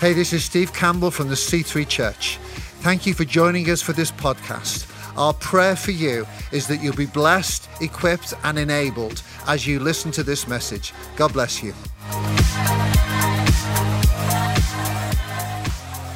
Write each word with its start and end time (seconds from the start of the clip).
Hey, 0.00 0.14
this 0.14 0.32
is 0.32 0.42
Steve 0.42 0.72
Campbell 0.72 1.10
from 1.10 1.28
the 1.28 1.34
C3 1.34 1.86
Church. 1.86 2.38
Thank 2.80 3.04
you 3.04 3.12
for 3.12 3.26
joining 3.26 3.68
us 3.68 3.82
for 3.82 3.92
this 3.92 4.10
podcast. 4.10 4.90
Our 5.18 5.34
prayer 5.34 5.76
for 5.76 5.90
you 5.90 6.26
is 6.52 6.66
that 6.68 6.82
you'll 6.82 6.96
be 6.96 7.04
blessed, 7.04 7.68
equipped, 7.82 8.32
and 8.42 8.58
enabled 8.58 9.22
as 9.46 9.66
you 9.66 9.78
listen 9.78 10.10
to 10.12 10.22
this 10.22 10.48
message. 10.48 10.94
God 11.16 11.34
bless 11.34 11.62
you. 11.62 11.74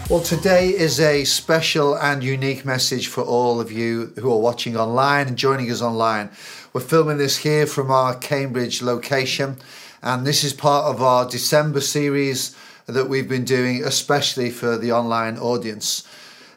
Well, 0.09 0.23
today 0.23 0.71
is 0.71 0.99
a 0.99 1.25
special 1.25 1.95
and 1.99 2.25
unique 2.25 2.65
message 2.65 3.09
for 3.09 3.23
all 3.23 3.61
of 3.61 3.71
you 3.71 4.15
who 4.19 4.33
are 4.33 4.41
watching 4.41 4.79
online 4.79 5.29
and 5.29 5.37
joining 5.37 5.71
us 5.71 5.83
online. 5.83 6.31
We're 6.73 6.81
filming 6.81 7.19
this 7.19 7.37
here 7.37 7.67
from 7.67 7.91
our 7.91 8.15
Cambridge 8.15 8.81
location, 8.81 9.59
and 10.03 10.27
this 10.27 10.43
is 10.43 10.55
part 10.55 10.87
of 10.87 11.03
our 11.03 11.29
December 11.29 11.83
series 11.83 12.57
that 12.87 13.09
we've 13.09 13.29
been 13.29 13.45
doing, 13.45 13.83
especially 13.83 14.51
for 14.51 14.77
the 14.77 14.93
online 14.93 15.39
audience. 15.39 16.07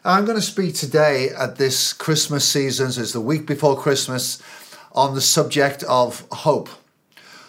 I'm 0.04 0.24
going 0.24 0.36
to 0.36 0.42
speak 0.42 0.74
today 0.74 1.30
at 1.30 1.56
this 1.56 1.92
Christmas 1.92 2.46
season, 2.46 2.92
so 2.92 3.00
it's 3.00 3.12
the 3.12 3.20
week 3.20 3.46
before 3.46 3.76
Christmas, 3.76 4.42
on 4.92 5.14
the 5.14 5.20
subject 5.20 5.82
of 5.84 6.26
hope. 6.32 6.68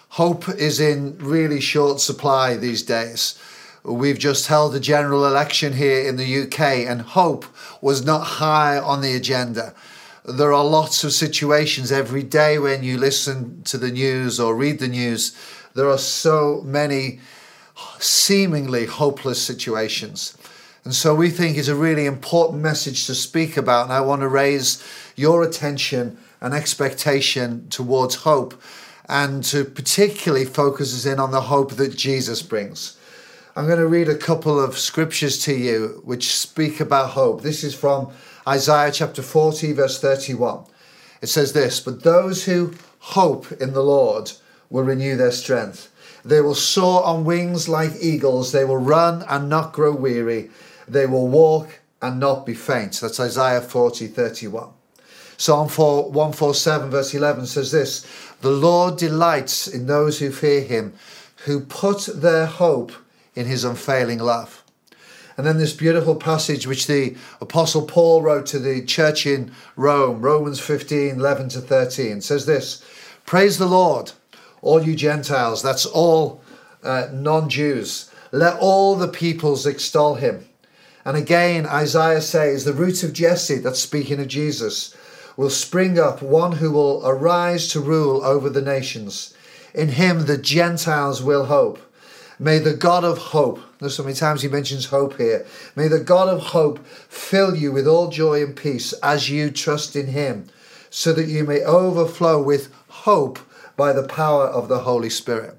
Hope 0.09 0.49
is 0.49 0.79
in 0.79 1.17
really 1.19 1.61
short 1.61 1.99
supply 1.99 2.55
these 2.55 2.83
days. 2.83 3.37
We've 3.83 4.19
just 4.19 4.47
held 4.47 4.75
a 4.75 4.79
general 4.79 5.25
election 5.25 5.73
here 5.73 6.07
in 6.07 6.17
the 6.17 6.43
UK, 6.43 6.59
and 6.87 7.01
hope 7.01 7.45
was 7.81 8.05
not 8.05 8.23
high 8.23 8.77
on 8.77 9.01
the 9.01 9.15
agenda. 9.15 9.73
There 10.25 10.53
are 10.53 10.65
lots 10.65 11.03
of 11.03 11.13
situations 11.13 11.91
every 11.91 12.23
day 12.23 12.59
when 12.59 12.83
you 12.83 12.97
listen 12.97 13.63
to 13.63 13.77
the 13.77 13.91
news 13.91 14.39
or 14.39 14.55
read 14.55 14.79
the 14.79 14.87
news. 14.87 15.35
There 15.75 15.89
are 15.89 15.97
so 15.97 16.61
many 16.65 17.19
seemingly 17.99 18.85
hopeless 18.85 19.41
situations. 19.41 20.37
And 20.83 20.95
so 20.95 21.13
we 21.13 21.29
think 21.29 21.57
it's 21.57 21.67
a 21.67 21.75
really 21.75 22.05
important 22.05 22.61
message 22.61 23.05
to 23.07 23.15
speak 23.15 23.57
about. 23.57 23.85
And 23.85 23.93
I 23.93 24.01
want 24.01 24.21
to 24.21 24.27
raise 24.27 24.83
your 25.15 25.43
attention 25.43 26.17
and 26.41 26.53
expectation 26.53 27.67
towards 27.69 28.15
hope 28.15 28.59
and 29.07 29.43
to 29.43 29.65
particularly 29.65 30.45
focus 30.45 30.93
us 30.93 31.05
in 31.05 31.19
on 31.19 31.31
the 31.31 31.41
hope 31.41 31.73
that 31.73 31.95
Jesus 31.95 32.41
brings. 32.41 32.97
I'm 33.55 33.65
going 33.65 33.79
to 33.79 33.87
read 33.87 34.07
a 34.07 34.15
couple 34.15 34.59
of 34.59 34.77
scriptures 34.77 35.39
to 35.45 35.53
you 35.53 36.01
which 36.05 36.33
speak 36.37 36.79
about 36.79 37.09
hope. 37.09 37.41
This 37.41 37.63
is 37.63 37.75
from 37.75 38.11
Isaiah 38.47 38.91
chapter 38.91 39.21
40, 39.21 39.73
verse 39.73 39.99
31. 39.99 40.63
It 41.21 41.27
says 41.27 41.53
this 41.53 41.79
But 41.79 42.03
those 42.03 42.45
who 42.45 42.75
hope 42.99 43.51
in 43.53 43.73
the 43.73 43.83
Lord 43.83 44.31
will 44.69 44.83
renew 44.83 45.17
their 45.17 45.31
strength. 45.31 45.91
They 46.29 46.41
will 46.41 46.55
soar 46.55 47.03
on 47.03 47.25
wings 47.25 47.67
like 47.67 47.91
eagles. 47.99 48.51
They 48.51 48.63
will 48.63 48.77
run 48.77 49.23
and 49.27 49.49
not 49.49 49.73
grow 49.73 49.93
weary. 49.95 50.49
They 50.87 51.05
will 51.05 51.27
walk 51.27 51.79
and 52.01 52.19
not 52.19 52.45
be 52.45 52.53
faint. 52.53 52.99
That's 53.01 53.19
Isaiah 53.19 53.61
40, 53.61 54.07
31. 54.07 54.69
Psalm 55.37 55.69
4, 55.69 56.11
147, 56.11 56.89
verse 56.89 57.13
11 57.13 57.45
says 57.47 57.71
this 57.71 58.05
The 58.41 58.51
Lord 58.51 58.97
delights 58.97 59.67
in 59.67 59.87
those 59.87 60.19
who 60.19 60.31
fear 60.31 60.61
him, 60.61 60.93
who 61.45 61.61
put 61.61 62.09
their 62.13 62.45
hope 62.45 62.91
in 63.35 63.45
his 63.45 63.63
unfailing 63.63 64.19
love. 64.19 64.63
And 65.37 65.47
then 65.47 65.57
this 65.57 65.73
beautiful 65.73 66.15
passage 66.15 66.67
which 66.67 66.87
the 66.87 67.15
Apostle 67.39 67.83
Paul 67.83 68.21
wrote 68.21 68.45
to 68.47 68.59
the 68.59 68.83
church 68.83 69.25
in 69.25 69.53
Rome, 69.77 70.21
Romans 70.21 70.59
15 70.59 71.15
11 71.15 71.49
to 71.49 71.61
13, 71.61 72.19
says 72.19 72.45
this 72.45 72.83
Praise 73.25 73.57
the 73.57 73.65
Lord, 73.65 74.11
all 74.61 74.81
you 74.83 74.95
Gentiles, 74.95 75.61
that's 75.61 75.85
all 75.85 76.41
uh, 76.83 77.07
non 77.11 77.49
Jews. 77.49 78.11
Let 78.31 78.57
all 78.59 78.95
the 78.95 79.07
peoples 79.07 79.65
extol 79.65 80.15
him. 80.15 80.45
And 81.05 81.17
again, 81.17 81.65
Isaiah 81.65 82.21
says, 82.21 82.63
The 82.63 82.73
root 82.73 83.03
of 83.03 83.13
Jesse, 83.13 83.57
that's 83.57 83.79
speaking 83.79 84.19
of 84.19 84.27
Jesus, 84.27 84.95
will 85.35 85.49
spring 85.49 85.97
up, 85.97 86.21
one 86.21 86.53
who 86.53 86.71
will 86.71 87.01
arise 87.07 87.67
to 87.69 87.79
rule 87.79 88.23
over 88.23 88.49
the 88.49 88.61
nations. 88.61 89.33
In 89.73 89.89
him 89.89 90.25
the 90.25 90.37
Gentiles 90.37 91.23
will 91.23 91.45
hope. 91.45 91.79
May 92.37 92.59
the 92.59 92.73
God 92.73 93.03
of 93.03 93.17
hope, 93.17 93.59
there's 93.79 93.95
so 93.95 94.03
many 94.03 94.15
times 94.15 94.41
he 94.41 94.47
mentions 94.47 94.85
hope 94.85 95.17
here. 95.17 95.45
May 95.75 95.87
the 95.87 95.99
God 95.99 96.29
of 96.29 96.41
hope 96.41 96.85
fill 96.85 97.55
you 97.55 97.71
with 97.71 97.87
all 97.87 98.09
joy 98.09 98.43
and 98.43 98.55
peace 98.55 98.93
as 99.03 99.29
you 99.29 99.51
trust 99.51 99.95
in 99.95 100.07
him, 100.07 100.47
so 100.89 101.13
that 101.13 101.27
you 101.27 101.43
may 101.43 101.61
overflow 101.63 102.41
with 102.41 102.71
hope 102.87 103.39
by 103.79 103.93
the 103.93 104.03
power 104.03 104.45
of 104.45 104.67
the 104.67 104.79
Holy 104.79 105.09
Spirit. 105.09 105.55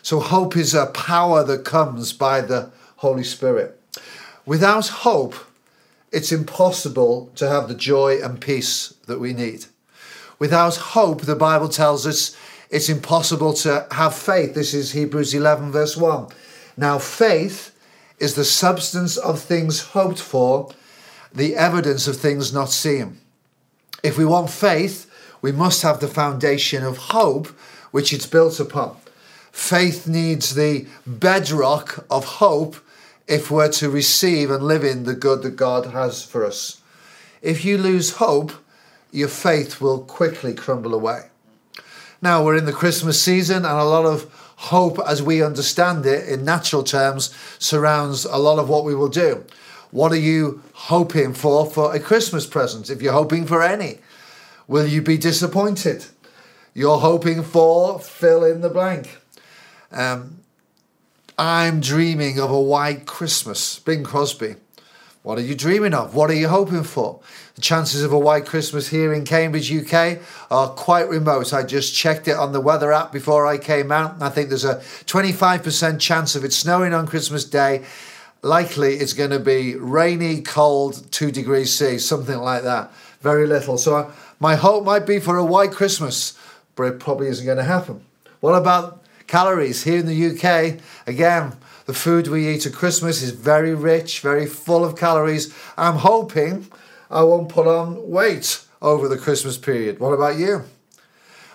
So, 0.00 0.20
hope 0.20 0.56
is 0.56 0.74
a 0.74 0.86
power 0.86 1.42
that 1.42 1.64
comes 1.64 2.12
by 2.12 2.40
the 2.40 2.70
Holy 2.98 3.24
Spirit. 3.24 3.78
Without 4.46 4.86
hope, 4.86 5.34
it's 6.12 6.30
impossible 6.30 7.32
to 7.34 7.48
have 7.48 7.66
the 7.66 7.74
joy 7.74 8.22
and 8.22 8.40
peace 8.40 8.94
that 9.06 9.18
we 9.18 9.32
need. 9.32 9.66
Without 10.38 10.76
hope, 10.76 11.22
the 11.22 11.34
Bible 11.34 11.68
tells 11.68 12.06
us 12.06 12.36
it's 12.70 12.88
impossible 12.88 13.54
to 13.54 13.86
have 13.90 14.14
faith. 14.14 14.54
This 14.54 14.72
is 14.72 14.92
Hebrews 14.92 15.34
11, 15.34 15.72
verse 15.72 15.96
1. 15.96 16.28
Now, 16.76 16.98
faith 16.98 17.76
is 18.20 18.34
the 18.34 18.44
substance 18.44 19.16
of 19.16 19.40
things 19.40 19.80
hoped 19.80 20.20
for, 20.20 20.70
the 21.34 21.56
evidence 21.56 22.06
of 22.06 22.16
things 22.16 22.52
not 22.52 22.70
seen. 22.70 23.18
If 24.04 24.16
we 24.16 24.24
want 24.24 24.48
faith, 24.48 25.11
we 25.42 25.52
must 25.52 25.82
have 25.82 26.00
the 26.00 26.08
foundation 26.08 26.82
of 26.84 26.96
hope 26.96 27.48
which 27.90 28.12
it's 28.12 28.26
built 28.26 28.58
upon. 28.58 28.96
Faith 29.50 30.08
needs 30.08 30.54
the 30.54 30.86
bedrock 31.06 32.06
of 32.10 32.24
hope 32.24 32.76
if 33.28 33.50
we're 33.50 33.70
to 33.70 33.90
receive 33.90 34.50
and 34.50 34.64
live 34.64 34.82
in 34.82 35.04
the 35.04 35.14
good 35.14 35.42
that 35.42 35.56
God 35.56 35.86
has 35.86 36.24
for 36.24 36.46
us. 36.46 36.80
If 37.42 37.64
you 37.64 37.76
lose 37.76 38.12
hope, 38.12 38.52
your 39.10 39.28
faith 39.28 39.80
will 39.80 40.00
quickly 40.00 40.54
crumble 40.54 40.94
away. 40.94 41.28
Now 42.22 42.44
we're 42.44 42.56
in 42.56 42.64
the 42.64 42.72
Christmas 42.72 43.20
season, 43.20 43.58
and 43.58 43.66
a 43.66 43.84
lot 43.84 44.06
of 44.06 44.32
hope, 44.56 44.98
as 45.06 45.20
we 45.22 45.42
understand 45.42 46.06
it 46.06 46.28
in 46.28 46.44
natural 46.44 46.84
terms, 46.84 47.34
surrounds 47.58 48.24
a 48.24 48.38
lot 48.38 48.58
of 48.58 48.68
what 48.68 48.84
we 48.84 48.94
will 48.94 49.08
do. 49.08 49.44
What 49.90 50.12
are 50.12 50.16
you 50.16 50.62
hoping 50.72 51.34
for 51.34 51.66
for 51.66 51.94
a 51.94 52.00
Christmas 52.00 52.46
present? 52.46 52.88
If 52.88 53.02
you're 53.02 53.12
hoping 53.12 53.44
for 53.44 53.62
any, 53.62 53.98
will 54.68 54.86
you 54.86 55.02
be 55.02 55.18
disappointed? 55.18 56.06
You're 56.74 56.98
hoping 56.98 57.42
for 57.42 57.98
fill 57.98 58.44
in 58.44 58.60
the 58.60 58.70
blank. 58.70 59.18
Um, 59.90 60.38
I'm 61.38 61.80
dreaming 61.80 62.38
of 62.38 62.50
a 62.50 62.60
white 62.60 63.06
Christmas. 63.06 63.78
Bing 63.78 64.04
Crosby. 64.04 64.56
What 65.22 65.38
are 65.38 65.42
you 65.42 65.54
dreaming 65.54 65.94
of? 65.94 66.14
What 66.16 66.30
are 66.30 66.34
you 66.34 66.48
hoping 66.48 66.82
for? 66.82 67.20
The 67.54 67.60
chances 67.60 68.02
of 68.02 68.12
a 68.12 68.18
white 68.18 68.44
Christmas 68.44 68.88
here 68.88 69.12
in 69.12 69.24
Cambridge, 69.24 69.72
UK 69.72 70.18
are 70.50 70.68
quite 70.70 71.08
remote. 71.08 71.52
I 71.52 71.62
just 71.62 71.94
checked 71.94 72.26
it 72.26 72.36
on 72.36 72.52
the 72.52 72.60
weather 72.60 72.92
app 72.92 73.12
before 73.12 73.46
I 73.46 73.58
came 73.58 73.92
out. 73.92 74.20
I 74.20 74.30
think 74.30 74.48
there's 74.48 74.64
a 74.64 74.76
25% 74.76 76.00
chance 76.00 76.34
of 76.34 76.44
it 76.44 76.52
snowing 76.52 76.92
on 76.92 77.06
Christmas 77.06 77.44
Day. 77.44 77.84
Likely 78.42 78.94
it's 78.94 79.12
going 79.12 79.30
to 79.30 79.38
be 79.38 79.76
rainy, 79.76 80.42
cold, 80.42 81.12
two 81.12 81.30
degrees 81.30 81.72
C, 81.72 81.98
something 81.98 82.38
like 82.38 82.64
that. 82.64 82.90
Very 83.22 83.46
little. 83.46 83.78
So 83.78 84.12
my 84.40 84.56
hope 84.56 84.84
might 84.84 85.06
be 85.06 85.20
for 85.20 85.36
a 85.36 85.44
white 85.44 85.72
Christmas, 85.72 86.36
but 86.74 86.84
it 86.84 87.00
probably 87.00 87.28
isn't 87.28 87.46
going 87.46 87.58
to 87.58 87.64
happen. 87.64 88.04
What 88.40 88.54
about 88.54 89.04
calories 89.28 89.84
here 89.84 89.98
in 89.98 90.06
the 90.06 90.26
UK? 90.30 90.80
Again, 91.06 91.52
the 91.86 91.94
food 91.94 92.26
we 92.26 92.48
eat 92.48 92.66
at 92.66 92.72
Christmas 92.72 93.22
is 93.22 93.30
very 93.30 93.74
rich, 93.74 94.20
very 94.20 94.46
full 94.46 94.84
of 94.84 94.96
calories. 94.96 95.54
I'm 95.76 95.96
hoping 95.96 96.66
I 97.10 97.22
won't 97.22 97.48
put 97.48 97.66
on 97.66 98.10
weight 98.10 98.64
over 98.80 99.08
the 99.08 99.18
Christmas 99.18 99.56
period. 99.56 100.00
What 100.00 100.12
about 100.12 100.38
you? 100.38 100.64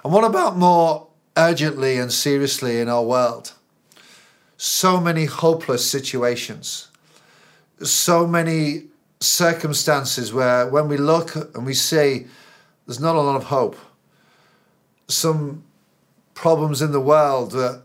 And 0.04 0.14
what 0.14 0.24
about 0.24 0.58
more 0.58 1.08
urgently 1.36 1.98
and 1.98 2.12
seriously 2.12 2.80
in 2.80 2.88
our 2.88 3.04
world? 3.04 3.54
So 4.56 5.00
many 5.00 5.26
hopeless 5.26 5.90
situations, 5.90 6.88
so 7.84 8.26
many 8.26 8.86
circumstances 9.20 10.32
where 10.32 10.68
when 10.68 10.88
we 10.88 10.98
look 10.98 11.36
and 11.56 11.66
we 11.66 11.74
see 11.74 12.28
there's 12.86 13.00
not 13.00 13.16
a 13.16 13.22
lot 13.22 13.36
of 13.36 13.46
hope. 13.46 13.76
Some 15.08 15.64
problems 16.34 16.82
in 16.82 16.92
the 16.92 17.02
world 17.02 17.52
that 17.52 17.84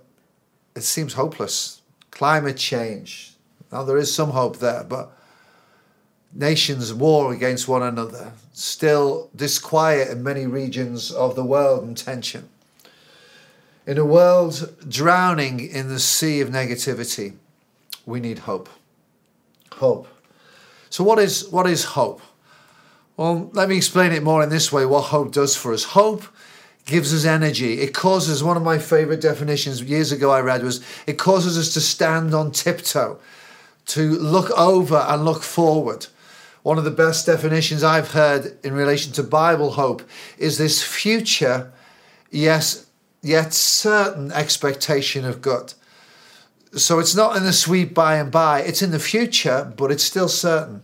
it 0.75 0.82
seems 0.82 1.14
hopeless 1.14 1.82
climate 2.12 2.58
change. 2.58 3.32
Now, 3.73 3.82
there 3.82 3.96
is 3.96 4.14
some 4.14 4.31
hope 4.31 4.58
there, 4.58 4.84
but 4.84 5.11
nations 6.32 6.93
war 6.93 7.32
against 7.32 7.67
one 7.67 7.82
another, 7.82 8.32
still 8.52 9.31
disquiet 9.34 10.11
in 10.11 10.23
many 10.23 10.46
regions 10.46 11.11
of 11.11 11.34
the 11.34 11.44
world 11.44 11.82
and 11.82 11.96
tension. 11.96 12.49
In 13.87 13.99
a 13.99 14.05
world 14.05 14.76
drowning 14.88 15.58
in 15.58 15.88
the 15.88 15.99
sea 15.99 16.40
of 16.40 16.50
negativity, 16.50 17.34
we 18.06 18.20
need 18.20 18.40
hope. 18.40 18.69
Hope. 19.73 20.06
So, 20.93 21.03
what 21.05 21.19
is, 21.19 21.49
what 21.49 21.67
is 21.67 21.85
hope? 21.85 22.21
Well, 23.17 23.49
let 23.55 23.71
me 23.71 23.79
explain 23.79 24.12
it 24.12 24.23
more 24.23 24.43
in 24.43 24.50
this 24.50 24.71
way 24.71 24.85
what 24.85 25.05
hope 25.05 25.33
does 25.33 25.56
for 25.56 25.73
us. 25.73 25.85
Hope 25.85 26.23
gives 26.85 27.15
us 27.15 27.25
energy. 27.25 27.81
It 27.81 27.94
causes 27.94 28.44
one 28.44 28.59
of 28.59 28.62
my 28.62 28.77
favorite 28.77 29.23
definitions 29.23 29.83
years 29.83 30.12
ago 30.12 30.31
I 30.31 30.41
read 30.41 30.62
was 30.62 30.85
it 31.06 31.17
causes 31.17 31.56
us 31.56 31.73
to 31.73 31.81
stand 31.81 32.35
on 32.35 32.53
tiptoe, 32.53 33.19
to 33.87 34.03
look 34.19 34.50
over 34.50 34.99
and 35.09 35.25
look 35.25 35.43
forward. 35.43 36.09
One 36.62 36.77
of 36.77 36.85
the 36.85 36.91
best 36.91 37.25
definitions 37.25 37.83
I've 37.83 38.11
heard 38.11 38.59
in 38.62 38.75
relation 38.75 39.15
to 39.15 39.23
Bible 39.23 39.71
hope 39.71 40.03
is 40.37 40.59
this 40.59 40.83
future, 40.83 41.73
yes, 42.31 42.85
yet 43.23 43.55
certain 43.55 44.31
expectation 44.33 45.25
of 45.25 45.41
good. 45.41 45.73
So 46.74 46.98
it's 46.98 47.14
not 47.14 47.36
in 47.36 47.42
the 47.42 47.52
sweet 47.52 47.92
by 47.92 48.16
and 48.16 48.30
by, 48.30 48.60
it's 48.60 48.80
in 48.80 48.92
the 48.92 48.98
future, 48.98 49.72
but 49.76 49.90
it's 49.90 50.04
still 50.04 50.28
certain. 50.28 50.82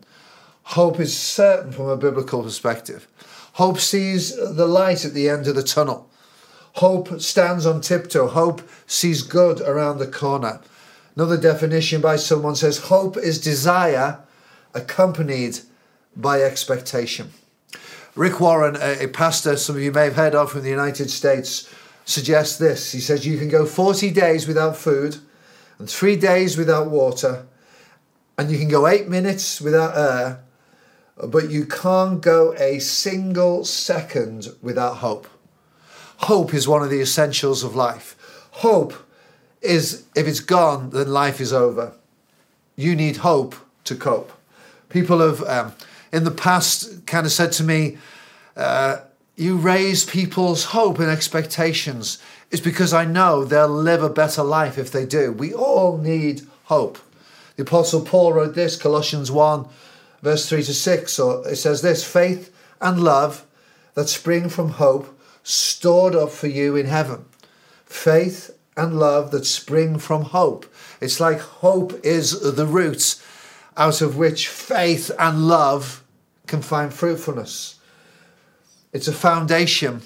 Hope 0.64 1.00
is 1.00 1.16
certain 1.16 1.72
from 1.72 1.88
a 1.88 1.96
biblical 1.96 2.42
perspective. 2.42 3.08
Hope 3.54 3.78
sees 3.78 4.36
the 4.36 4.66
light 4.66 5.06
at 5.06 5.14
the 5.14 5.30
end 5.30 5.46
of 5.46 5.54
the 5.54 5.62
tunnel. 5.62 6.10
Hope 6.74 7.20
stands 7.20 7.64
on 7.64 7.80
tiptoe. 7.80 8.28
Hope 8.28 8.60
sees 8.86 9.22
good 9.22 9.62
around 9.62 9.98
the 9.98 10.06
corner. 10.06 10.60
Another 11.16 11.38
definition 11.38 12.02
by 12.02 12.16
someone 12.16 12.54
says 12.54 12.78
hope 12.78 13.16
is 13.16 13.40
desire 13.40 14.20
accompanied 14.74 15.60
by 16.14 16.42
expectation. 16.42 17.30
Rick 18.14 18.40
Warren, 18.40 18.76
a, 18.80 19.06
pastor 19.08 19.56
some 19.56 19.76
of 19.76 19.82
you 19.82 19.90
may 19.90 20.04
have 20.04 20.16
heard 20.16 20.34
of 20.34 20.52
from 20.52 20.62
the 20.62 20.70
United 20.70 21.10
States, 21.10 21.72
suggests 22.04 22.58
this. 22.58 22.92
He 22.92 23.00
says 23.00 23.26
you 23.26 23.38
can 23.38 23.48
go 23.48 23.64
40 23.64 24.10
days 24.10 24.46
without 24.46 24.76
food 24.76 25.16
and 25.78 25.88
three 25.88 26.16
days 26.16 26.56
without 26.56 26.90
water, 26.90 27.46
and 28.36 28.50
you 28.50 28.58
can 28.58 28.68
go 28.68 28.86
eight 28.86 29.08
minutes 29.08 29.60
without 29.60 29.96
air, 29.96 30.44
but 31.26 31.50
you 31.50 31.66
can't 31.66 32.20
go 32.20 32.54
a 32.54 32.78
single 32.78 33.64
second 33.64 34.48
without 34.62 34.98
hope. 34.98 35.26
Hope 36.18 36.54
is 36.54 36.66
one 36.66 36.82
of 36.82 36.90
the 36.90 37.00
essentials 37.00 37.62
of 37.64 37.76
life. 37.76 38.16
Hope 38.50 38.94
is, 39.62 40.04
if 40.14 40.26
it's 40.26 40.40
gone, 40.40 40.90
then 40.90 41.08
life 41.08 41.40
is 41.40 41.52
over. 41.52 41.92
You 42.76 42.94
need 42.94 43.18
hope 43.18 43.54
to 43.84 43.94
cope. 43.94 44.32
People 44.88 45.20
have 45.20 45.42
um, 45.42 45.74
in 46.12 46.24
the 46.24 46.30
past 46.30 47.06
kind 47.06 47.26
of 47.26 47.32
said 47.32 47.52
to 47.52 47.64
me, 47.64 47.98
uh, 48.56 48.98
You 49.36 49.56
raise 49.56 50.04
people's 50.04 50.64
hope 50.64 50.98
and 50.98 51.10
expectations. 51.10 52.18
It's 52.50 52.62
because 52.62 52.94
I 52.94 53.04
know 53.04 53.44
they'll 53.44 53.68
live 53.68 54.02
a 54.02 54.08
better 54.08 54.42
life 54.42 54.78
if 54.78 54.90
they 54.90 55.04
do. 55.04 55.32
We 55.32 55.52
all 55.52 55.98
need 55.98 56.46
hope. 56.64 56.98
The 57.56 57.62
Apostle 57.62 58.02
Paul 58.02 58.32
wrote 58.32 58.54
this, 58.54 58.76
Colossians 58.76 59.30
1, 59.30 59.66
verse 60.22 60.48
3 60.48 60.62
to 60.62 60.74
6. 60.74 61.12
So 61.12 61.42
it 61.42 61.56
says 61.56 61.82
this 61.82 62.04
faith 62.04 62.54
and 62.80 63.02
love 63.02 63.44
that 63.94 64.08
spring 64.08 64.48
from 64.48 64.70
hope 64.70 65.18
stored 65.42 66.14
up 66.14 66.30
for 66.30 66.46
you 66.46 66.76
in 66.76 66.86
heaven. 66.86 67.24
Faith 67.84 68.56
and 68.76 68.98
love 68.98 69.30
that 69.32 69.44
spring 69.44 69.98
from 69.98 70.22
hope. 70.22 70.72
It's 71.00 71.20
like 71.20 71.40
hope 71.40 72.04
is 72.04 72.40
the 72.54 72.66
root 72.66 73.20
out 73.76 74.00
of 74.00 74.16
which 74.16 74.48
faith 74.48 75.10
and 75.18 75.48
love 75.48 76.04
can 76.46 76.62
find 76.62 76.92
fruitfulness. 76.92 77.76
It's 78.92 79.08
a 79.08 79.12
foundation 79.12 80.02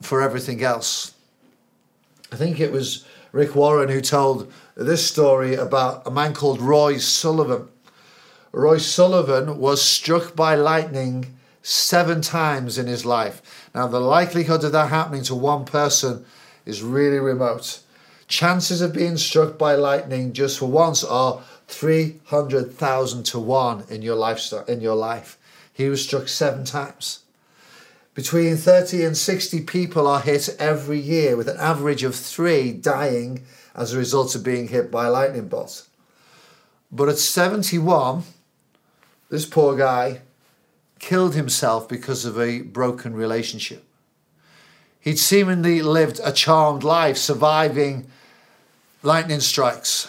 for 0.00 0.22
everything 0.22 0.62
else. 0.62 1.14
I 2.32 2.36
think 2.36 2.60
it 2.60 2.72
was 2.72 3.04
Rick 3.32 3.54
Warren 3.54 3.88
who 3.88 4.00
told 4.00 4.52
this 4.76 5.06
story 5.06 5.54
about 5.54 6.06
a 6.06 6.10
man 6.10 6.32
called 6.32 6.60
Roy 6.60 6.98
Sullivan. 6.98 7.68
Roy 8.52 8.78
Sullivan 8.78 9.58
was 9.58 9.82
struck 9.82 10.36
by 10.36 10.54
lightning 10.54 11.36
seven 11.62 12.20
times 12.22 12.78
in 12.78 12.86
his 12.86 13.04
life. 13.04 13.68
Now, 13.74 13.86
the 13.86 14.00
likelihood 14.00 14.64
of 14.64 14.72
that 14.72 14.88
happening 14.88 15.22
to 15.24 15.34
one 15.34 15.64
person 15.64 16.24
is 16.64 16.82
really 16.82 17.18
remote. 17.18 17.80
Chances 18.28 18.80
of 18.80 18.92
being 18.92 19.16
struck 19.16 19.58
by 19.58 19.74
lightning 19.74 20.32
just 20.32 20.58
for 20.58 20.66
once 20.66 21.02
are 21.02 21.42
300,000 21.66 23.24
to 23.24 23.38
1 23.38 23.84
in 23.90 24.02
your 24.02 24.16
lifestyle 24.16 24.64
in 24.64 24.80
your 24.80 24.94
life. 24.94 25.36
He 25.72 25.88
was 25.88 26.04
struck 26.04 26.28
7 26.28 26.64
times. 26.64 27.20
Between 28.14 28.56
30 28.56 29.04
and 29.04 29.16
60 29.16 29.62
people 29.62 30.06
are 30.06 30.20
hit 30.20 30.48
every 30.58 30.98
year 30.98 31.36
with 31.36 31.48
an 31.48 31.56
average 31.58 32.02
of 32.02 32.14
3 32.14 32.72
dying 32.72 33.44
as 33.74 33.92
a 33.92 33.98
result 33.98 34.34
of 34.34 34.44
being 34.44 34.68
hit 34.68 34.90
by 34.90 35.06
a 35.06 35.10
lightning 35.10 35.48
bolt. 35.48 35.86
But 36.90 37.08
at 37.08 37.18
71, 37.18 38.24
this 39.28 39.46
poor 39.46 39.76
guy 39.76 40.22
killed 40.98 41.34
himself 41.34 41.88
because 41.88 42.24
of 42.24 42.38
a 42.38 42.62
broken 42.62 43.14
relationship. 43.14 43.84
He'd 44.98 45.18
seemingly 45.18 45.80
lived 45.80 46.20
a 46.22 46.32
charmed 46.32 46.82
life, 46.82 47.16
surviving 47.16 48.08
lightning 49.02 49.40
strikes 49.40 50.08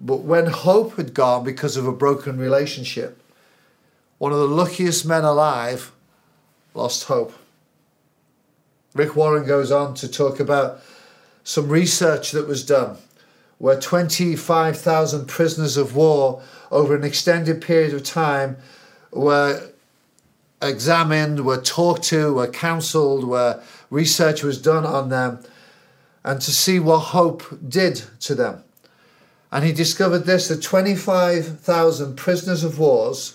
but 0.00 0.22
when 0.22 0.46
hope 0.46 0.96
had 0.96 1.12
gone 1.12 1.44
because 1.44 1.76
of 1.76 1.86
a 1.86 1.92
broken 1.92 2.38
relationship, 2.38 3.22
one 4.16 4.32
of 4.32 4.38
the 4.38 4.46
luckiest 4.46 5.04
men 5.04 5.24
alive 5.24 5.92
lost 6.80 7.04
hope. 7.04 7.32
Rick 8.94 9.14
Warren 9.14 9.46
goes 9.46 9.70
on 9.70 9.94
to 9.96 10.08
talk 10.08 10.40
about 10.40 10.80
some 11.44 11.68
research 11.68 12.32
that 12.32 12.48
was 12.48 12.64
done 12.64 12.96
where 13.58 13.78
25,000 13.78 15.26
prisoners 15.26 15.76
of 15.76 15.94
war 15.94 16.42
over 16.70 16.96
an 16.96 17.04
extended 17.04 17.60
period 17.60 17.92
of 17.92 18.02
time 18.02 18.56
were 19.12 19.70
examined, 20.62 21.44
were 21.44 21.60
talked 21.60 22.02
to, 22.04 22.32
were 22.32 22.46
counseled, 22.46 23.22
where 23.24 23.62
research 23.90 24.42
was 24.42 24.60
done 24.60 24.86
on 24.86 25.10
them, 25.10 25.44
and 26.24 26.40
to 26.40 26.50
see 26.50 26.80
what 26.80 26.98
hope 26.98 27.42
did 27.68 28.02
to 28.20 28.34
them. 28.34 28.64
And 29.52 29.62
he 29.62 29.72
discovered 29.72 30.20
this 30.20 30.48
that 30.48 30.62
25,000 30.62 32.16
prisoners 32.16 32.64
of 32.64 32.78
wars, 32.78 33.34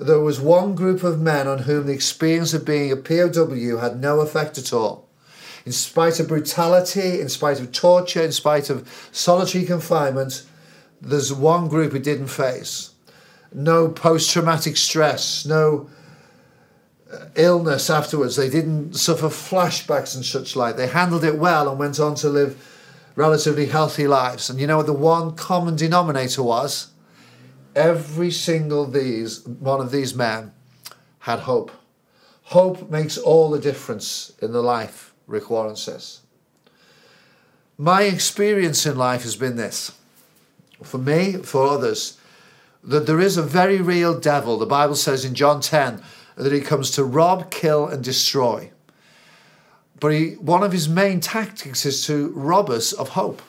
there 0.00 0.20
was 0.20 0.40
one 0.40 0.74
group 0.74 1.02
of 1.02 1.20
men 1.20 1.46
on 1.46 1.60
whom 1.60 1.86
the 1.86 1.92
experience 1.92 2.54
of 2.54 2.64
being 2.64 2.90
a 2.90 2.96
POW 2.96 3.76
had 3.76 4.00
no 4.00 4.20
effect 4.20 4.56
at 4.56 4.72
all. 4.72 5.06
In 5.66 5.72
spite 5.72 6.18
of 6.18 6.28
brutality, 6.28 7.20
in 7.20 7.28
spite 7.28 7.60
of 7.60 7.70
torture, 7.70 8.22
in 8.22 8.32
spite 8.32 8.70
of 8.70 8.88
solitary 9.12 9.66
confinement, 9.66 10.44
there's 11.02 11.32
one 11.34 11.68
group 11.68 11.94
it 11.94 12.02
didn't 12.02 12.28
face. 12.28 12.94
No 13.52 13.88
post 13.88 14.30
traumatic 14.30 14.78
stress, 14.78 15.44
no 15.44 15.90
uh, 17.12 17.26
illness 17.34 17.90
afterwards. 17.90 18.36
They 18.36 18.48
didn't 18.48 18.94
suffer 18.94 19.28
flashbacks 19.28 20.14
and 20.14 20.24
such 20.24 20.56
like. 20.56 20.76
They 20.76 20.86
handled 20.86 21.24
it 21.24 21.38
well 21.38 21.68
and 21.68 21.78
went 21.78 22.00
on 22.00 22.14
to 22.16 22.30
live 22.30 22.56
relatively 23.16 23.66
healthy 23.66 24.06
lives. 24.06 24.48
And 24.48 24.58
you 24.58 24.66
know 24.66 24.78
what 24.78 24.86
the 24.86 24.94
one 24.94 25.34
common 25.34 25.76
denominator 25.76 26.42
was? 26.42 26.90
Every 27.74 28.30
single 28.30 28.86
these 28.86 29.46
one 29.46 29.80
of 29.80 29.90
these 29.90 30.14
men 30.14 30.52
had 31.20 31.40
hope. 31.40 31.70
Hope 32.44 32.90
makes 32.90 33.16
all 33.16 33.50
the 33.50 33.60
difference 33.60 34.32
in 34.42 34.52
the 34.52 34.62
life, 34.62 35.14
Rick 35.26 35.50
Warren 35.50 35.76
says. 35.76 36.20
My 37.78 38.02
experience 38.02 38.84
in 38.86 38.98
life 38.98 39.22
has 39.22 39.36
been 39.36 39.56
this. 39.56 39.92
For 40.82 40.98
me, 40.98 41.34
for 41.34 41.66
others, 41.66 42.18
that 42.82 43.06
there 43.06 43.20
is 43.20 43.36
a 43.36 43.42
very 43.42 43.80
real 43.80 44.18
devil. 44.18 44.58
The 44.58 44.66
Bible 44.66 44.96
says 44.96 45.24
in 45.24 45.34
John 45.34 45.60
10 45.60 46.02
that 46.36 46.52
he 46.52 46.60
comes 46.60 46.90
to 46.92 47.04
rob, 47.04 47.50
kill, 47.50 47.86
and 47.86 48.02
destroy. 48.02 48.70
But 49.98 50.08
he, 50.08 50.30
one 50.32 50.62
of 50.62 50.72
his 50.72 50.88
main 50.88 51.20
tactics 51.20 51.84
is 51.84 52.04
to 52.06 52.28
rob 52.34 52.70
us 52.70 52.92
of 52.92 53.10
hope. 53.10 53.42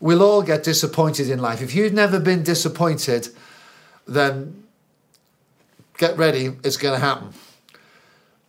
We'll 0.00 0.22
all 0.22 0.42
get 0.42 0.64
disappointed 0.64 1.28
in 1.28 1.40
life. 1.40 1.60
If 1.60 1.74
you've 1.74 1.92
never 1.92 2.18
been 2.18 2.42
disappointed, 2.42 3.28
then 4.08 4.64
get 5.98 6.16
ready, 6.16 6.56
it's 6.64 6.78
going 6.78 6.98
to 6.98 7.06
happen. 7.06 7.34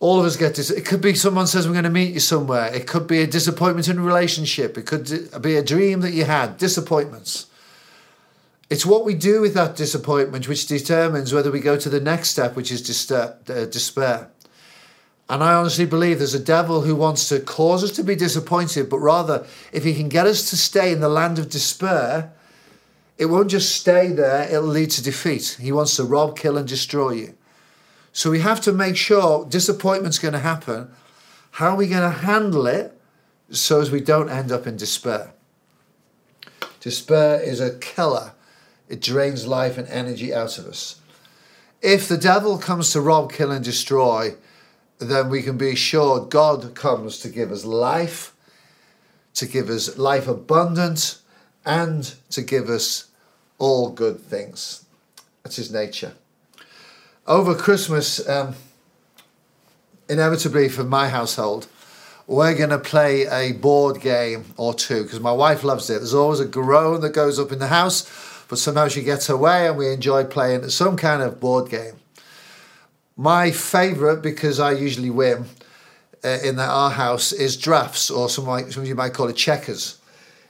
All 0.00 0.18
of 0.18 0.26
us 0.26 0.36
get 0.36 0.54
dis- 0.54 0.70
It 0.70 0.84
could 0.84 1.00
be 1.00 1.14
someone 1.14 1.46
says, 1.46 1.66
We're 1.66 1.74
going 1.74 1.84
to 1.84 1.90
meet 1.90 2.14
you 2.14 2.20
somewhere. 2.20 2.74
It 2.74 2.88
could 2.88 3.06
be 3.06 3.20
a 3.20 3.26
disappointment 3.26 3.86
in 3.86 3.98
a 3.98 4.02
relationship. 4.02 4.76
It 4.76 4.86
could 4.86 5.30
be 5.40 5.56
a 5.56 5.62
dream 5.62 6.00
that 6.00 6.12
you 6.12 6.24
had, 6.24 6.56
disappointments. 6.56 7.46
It's 8.68 8.86
what 8.86 9.04
we 9.04 9.14
do 9.14 9.42
with 9.42 9.52
that 9.54 9.76
disappointment 9.76 10.48
which 10.48 10.66
determines 10.66 11.34
whether 11.34 11.50
we 11.50 11.60
go 11.60 11.76
to 11.76 11.90
the 11.90 12.00
next 12.00 12.30
step, 12.30 12.56
which 12.56 12.72
is 12.72 13.12
uh, 13.12 13.36
despair. 13.46 14.30
And 15.32 15.42
I 15.42 15.54
honestly 15.54 15.86
believe 15.86 16.18
there's 16.18 16.34
a 16.34 16.38
devil 16.38 16.82
who 16.82 16.94
wants 16.94 17.30
to 17.30 17.40
cause 17.40 17.82
us 17.82 17.92
to 17.92 18.04
be 18.04 18.14
disappointed, 18.14 18.90
but 18.90 18.98
rather, 18.98 19.46
if 19.72 19.82
he 19.82 19.94
can 19.94 20.10
get 20.10 20.26
us 20.26 20.50
to 20.50 20.58
stay 20.58 20.92
in 20.92 21.00
the 21.00 21.08
land 21.08 21.38
of 21.38 21.48
despair, 21.48 22.34
it 23.16 23.24
won't 23.24 23.48
just 23.48 23.74
stay 23.74 24.08
there, 24.08 24.46
it'll 24.46 24.64
lead 24.64 24.90
to 24.90 25.02
defeat. 25.02 25.56
He 25.58 25.72
wants 25.72 25.96
to 25.96 26.04
rob, 26.04 26.36
kill, 26.36 26.58
and 26.58 26.68
destroy 26.68 27.12
you. 27.12 27.34
So 28.12 28.30
we 28.30 28.40
have 28.40 28.60
to 28.60 28.74
make 28.74 28.98
sure 28.98 29.46
disappointment's 29.46 30.18
going 30.18 30.34
to 30.34 30.40
happen. 30.40 30.90
How 31.52 31.70
are 31.70 31.76
we 31.76 31.88
going 31.88 32.02
to 32.02 32.18
handle 32.18 32.66
it 32.66 33.00
so 33.50 33.80
as 33.80 33.90
we 33.90 34.02
don't 34.02 34.28
end 34.28 34.52
up 34.52 34.66
in 34.66 34.76
despair? 34.76 35.32
Despair 36.80 37.40
is 37.40 37.58
a 37.58 37.78
killer, 37.78 38.32
it 38.86 39.00
drains 39.00 39.46
life 39.46 39.78
and 39.78 39.88
energy 39.88 40.34
out 40.34 40.58
of 40.58 40.66
us. 40.66 41.00
If 41.80 42.06
the 42.06 42.18
devil 42.18 42.58
comes 42.58 42.92
to 42.92 43.00
rob, 43.00 43.32
kill, 43.32 43.50
and 43.50 43.64
destroy, 43.64 44.34
then 44.98 45.28
we 45.28 45.42
can 45.42 45.56
be 45.56 45.74
sure 45.74 46.20
God 46.20 46.74
comes 46.74 47.18
to 47.18 47.28
give 47.28 47.50
us 47.50 47.64
life, 47.64 48.34
to 49.34 49.46
give 49.46 49.68
us 49.68 49.98
life 49.98 50.28
abundant, 50.28 51.18
and 51.64 52.14
to 52.30 52.42
give 52.42 52.68
us 52.68 53.06
all 53.58 53.90
good 53.90 54.20
things. 54.20 54.84
That's 55.42 55.56
his 55.56 55.72
nature. 55.72 56.14
Over 57.26 57.54
Christmas, 57.54 58.26
um, 58.28 58.54
inevitably 60.08 60.68
for 60.68 60.84
my 60.84 61.08
household, 61.08 61.68
we're 62.26 62.54
going 62.54 62.70
to 62.70 62.78
play 62.78 63.26
a 63.26 63.52
board 63.52 64.00
game 64.00 64.44
or 64.56 64.74
two 64.74 65.02
because 65.02 65.20
my 65.20 65.32
wife 65.32 65.64
loves 65.64 65.90
it. 65.90 65.98
There's 65.98 66.14
always 66.14 66.40
a 66.40 66.44
groan 66.44 67.00
that 67.00 67.10
goes 67.10 67.38
up 67.38 67.52
in 67.52 67.58
the 67.58 67.68
house, 67.68 68.08
but 68.48 68.58
somehow 68.58 68.88
she 68.88 69.02
gets 69.02 69.28
away 69.28 69.66
and 69.66 69.76
we 69.76 69.92
enjoy 69.92 70.24
playing 70.24 70.68
some 70.70 70.96
kind 70.96 71.22
of 71.22 71.40
board 71.40 71.70
game. 71.70 71.94
My 73.16 73.50
favourite, 73.50 74.22
because 74.22 74.58
I 74.58 74.72
usually 74.72 75.10
win 75.10 75.44
uh, 76.24 76.38
in 76.42 76.58
our 76.58 76.90
house, 76.90 77.32
is 77.32 77.56
drafts 77.56 78.10
or 78.10 78.28
some, 78.28 78.44
some 78.70 78.82
of 78.82 78.88
you 78.88 78.94
might 78.94 79.12
call 79.12 79.28
it 79.28 79.36
checkers. 79.36 79.98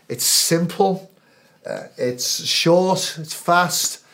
It's 0.09 0.25
simple, 0.25 1.11
uh, 1.67 1.85
it's 1.97 2.45
short, 2.45 3.17
it's 3.19 3.35
fast, 3.35 4.05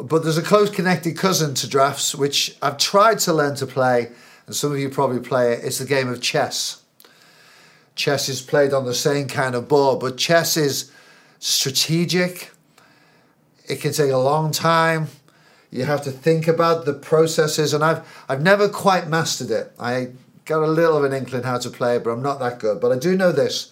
but 0.00 0.22
there's 0.22 0.38
a 0.38 0.42
close 0.42 0.70
connected 0.70 1.16
cousin 1.16 1.54
to 1.54 1.68
drafts 1.68 2.14
which 2.14 2.56
I've 2.62 2.78
tried 2.78 3.18
to 3.20 3.32
learn 3.32 3.54
to 3.56 3.66
play, 3.66 4.10
and 4.46 4.56
some 4.56 4.72
of 4.72 4.78
you 4.78 4.88
probably 4.88 5.20
play 5.20 5.52
it. 5.52 5.64
It's 5.64 5.78
the 5.78 5.84
game 5.84 6.08
of 6.08 6.20
chess. 6.20 6.82
Chess 7.94 8.28
is 8.28 8.40
played 8.40 8.72
on 8.72 8.86
the 8.86 8.94
same 8.94 9.28
kind 9.28 9.54
of 9.54 9.68
board, 9.68 10.00
but 10.00 10.16
chess 10.16 10.56
is 10.56 10.90
strategic. 11.40 12.50
It 13.68 13.80
can 13.80 13.92
take 13.92 14.10
a 14.10 14.16
long 14.16 14.50
time. 14.52 15.08
You 15.70 15.84
have 15.84 16.02
to 16.02 16.10
think 16.10 16.48
about 16.48 16.84
the 16.84 16.94
processes, 16.94 17.74
and 17.74 17.84
I've 17.84 18.06
I've 18.28 18.42
never 18.42 18.68
quite 18.68 19.08
mastered 19.08 19.50
it. 19.50 19.72
I 19.78 20.12
got 20.44 20.62
a 20.62 20.66
little 20.66 20.96
of 20.96 21.04
an 21.04 21.12
inkling 21.12 21.42
how 21.42 21.58
to 21.58 21.70
play 21.70 21.96
it, 21.96 22.04
but 22.04 22.10
I'm 22.10 22.22
not 22.22 22.38
that 22.40 22.58
good. 22.58 22.80
But 22.80 22.92
I 22.92 22.98
do 22.98 23.16
know 23.16 23.32
this: 23.32 23.70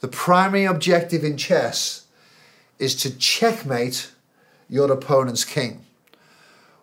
the 0.00 0.08
primary 0.08 0.64
objective 0.64 1.24
in 1.24 1.36
chess 1.36 2.06
is 2.78 2.94
to 2.96 3.16
checkmate 3.16 4.10
your 4.68 4.90
opponent's 4.92 5.44
king. 5.44 5.84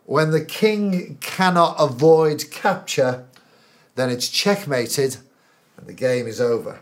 When 0.04 0.30
the 0.30 0.44
king 0.44 1.18
cannot 1.20 1.76
avoid 1.78 2.50
capture, 2.50 3.26
then 3.96 4.10
it's 4.10 4.28
checkmated 4.28 5.16
and 5.76 5.86
the 5.86 5.92
game 5.92 6.26
is 6.26 6.40
over. 6.40 6.80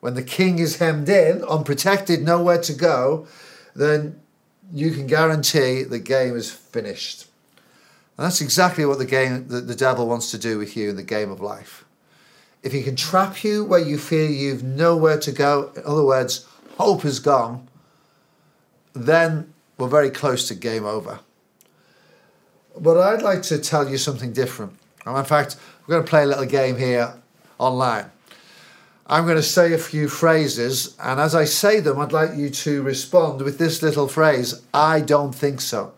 When 0.00 0.14
the 0.14 0.22
king 0.22 0.58
is 0.58 0.78
hemmed 0.78 1.08
in, 1.08 1.42
unprotected, 1.44 2.22
nowhere 2.22 2.60
to 2.62 2.72
go, 2.72 3.26
then 3.74 4.20
you 4.72 4.90
can 4.90 5.06
guarantee 5.06 5.82
the 5.82 5.98
game 5.98 6.36
is 6.36 6.50
finished. 6.50 7.26
And 8.16 8.24
that's 8.24 8.40
exactly 8.40 8.84
what 8.84 8.98
the 8.98 9.06
game 9.06 9.46
the, 9.48 9.74
devil 9.74 10.08
wants 10.08 10.30
to 10.32 10.38
do 10.38 10.58
with 10.58 10.76
you 10.76 10.90
in 10.90 10.96
the 10.96 11.04
game 11.04 11.30
of 11.30 11.40
life. 11.40 11.84
If 12.62 12.72
he 12.72 12.82
can 12.82 12.96
trap 12.96 13.44
you 13.44 13.64
where 13.64 13.78
you 13.78 13.96
feel 13.96 14.28
you've 14.28 14.64
nowhere 14.64 15.18
to 15.20 15.30
go, 15.30 15.72
in 15.76 15.82
other 15.86 16.04
words, 16.04 16.44
hope 16.76 17.04
is 17.04 17.20
gone, 17.20 17.68
then 18.92 19.54
we're 19.78 19.88
very 19.88 20.10
close 20.10 20.48
to 20.48 20.54
game 20.54 20.84
over. 20.84 21.20
But 22.78 22.98
I'd 22.98 23.22
like 23.22 23.42
to 23.44 23.58
tell 23.58 23.88
you 23.88 23.98
something 23.98 24.32
different. 24.32 24.76
And 25.06 25.16
in 25.16 25.24
fact, 25.24 25.56
we're 25.86 25.94
going 25.94 26.04
to 26.04 26.10
play 26.10 26.24
a 26.24 26.26
little 26.26 26.44
game 26.44 26.76
here 26.76 27.14
online. 27.58 28.10
I'm 29.10 29.24
going 29.24 29.36
to 29.36 29.42
say 29.42 29.72
a 29.72 29.78
few 29.78 30.06
phrases, 30.06 30.94
and 31.02 31.18
as 31.18 31.34
I 31.34 31.44
say 31.44 31.80
them, 31.80 31.98
I'd 31.98 32.12
like 32.12 32.36
you 32.36 32.50
to 32.50 32.82
respond 32.82 33.40
with 33.40 33.56
this 33.56 33.82
little 33.82 34.06
phrase 34.06 34.60
I 34.74 35.00
don't 35.00 35.34
think 35.34 35.62
so. 35.62 35.94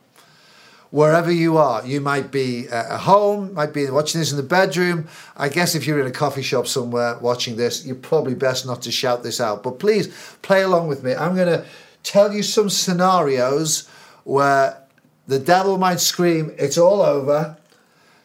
Wherever 0.92 1.30
you 1.30 1.56
are, 1.56 1.84
you 1.84 2.00
might 2.00 2.30
be 2.30 2.68
uh, 2.68 2.94
at 2.94 3.00
home, 3.00 3.52
might 3.54 3.72
be 3.72 3.90
watching 3.90 4.20
this 4.20 4.30
in 4.30 4.36
the 4.36 4.44
bedroom. 4.44 5.08
I 5.36 5.48
guess 5.48 5.74
if 5.74 5.86
you're 5.86 6.00
in 6.00 6.06
a 6.06 6.12
coffee 6.12 6.42
shop 6.42 6.68
somewhere 6.68 7.18
watching 7.18 7.56
this, 7.56 7.84
you're 7.84 7.96
probably 7.96 8.34
best 8.34 8.64
not 8.64 8.82
to 8.82 8.92
shout 8.92 9.24
this 9.24 9.40
out. 9.40 9.64
But 9.64 9.80
please 9.80 10.08
play 10.42 10.62
along 10.62 10.86
with 10.86 11.02
me. 11.02 11.14
I'm 11.14 11.34
going 11.34 11.48
to 11.48 11.64
tell 12.04 12.32
you 12.32 12.44
some 12.44 12.70
scenarios 12.70 13.88
where 14.22 14.80
the 15.26 15.38
devil 15.38 15.78
might 15.78 16.00
scream, 16.00 16.52
It's 16.58 16.78
all 16.78 17.02
over. 17.02 17.56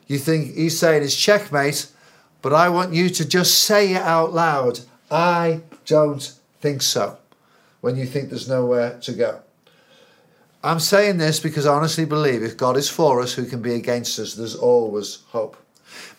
You 0.08 0.20
think 0.20 0.54
he's 0.56 0.77
saying 0.77 1.04
it's 1.04 1.15
checkmate, 1.15 1.88
but 2.46 2.54
I 2.54 2.70
want 2.70 2.94
you 2.94 3.10
to 3.10 3.28
just 3.28 3.64
say 3.64 3.96
it 3.96 4.04
out 4.04 4.32
loud. 4.32 4.82
I 5.10 5.62
don't 5.88 6.22
think 6.62 6.84
so. 6.84 7.18
When 7.82 7.96
you 7.96 8.06
think 8.06 8.30
there's 8.30 8.48
nowhere 8.48 9.00
to 9.00 9.14
go. 9.14 9.40
I'm 10.64 10.80
saying 10.80 11.18
this 11.18 11.40
because 11.40 11.66
I 11.66 11.74
honestly 11.74 12.06
believe 12.06 12.44
if 12.44 12.56
God 12.56 12.78
is 12.78 12.88
for 12.88 13.20
us, 13.20 13.34
who 13.34 13.46
can 13.46 13.64
be 13.64 13.74
against 13.74 14.20
us? 14.20 14.36
There's 14.36 14.54
always 14.54 15.24
hope. 15.30 15.58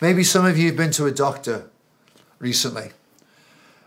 Maybe 0.01 0.21
some 0.25 0.45
of 0.45 0.57
you 0.57 0.67
have 0.67 0.75
been 0.75 0.91
to 0.91 1.05
a 1.05 1.13
doctor 1.13 1.69
recently 2.39 2.89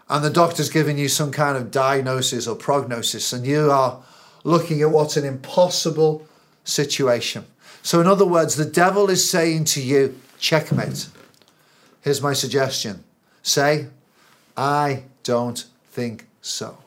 and 0.09 0.25
the 0.25 0.31
doctor's 0.31 0.71
given 0.71 0.97
you 0.97 1.11
some 1.11 1.33
kind 1.33 1.59
of 1.59 1.71
diagnosis 1.71 2.47
or 2.47 2.57
prognosis, 2.57 3.35
and 3.35 3.45
you 3.47 3.71
are 3.71 4.03
looking 4.45 4.81
at 4.81 4.91
what's 4.91 5.19
an 5.19 5.27
impossible 5.27 6.27
situation. 6.65 7.45
So, 7.83 8.01
in 8.01 8.07
other 8.07 8.25
words, 8.25 8.57
the 8.57 8.65
devil 8.65 9.11
is 9.11 9.29
saying 9.29 9.65
to 9.65 9.83
you, 9.83 10.19
checkmate. 10.39 11.11
Here's 12.01 12.23
my 12.23 12.33
suggestion 12.33 13.05
say, 13.43 13.89
I 14.57 15.05
don't 15.23 15.65
think 15.91 16.27
so. 16.43 16.79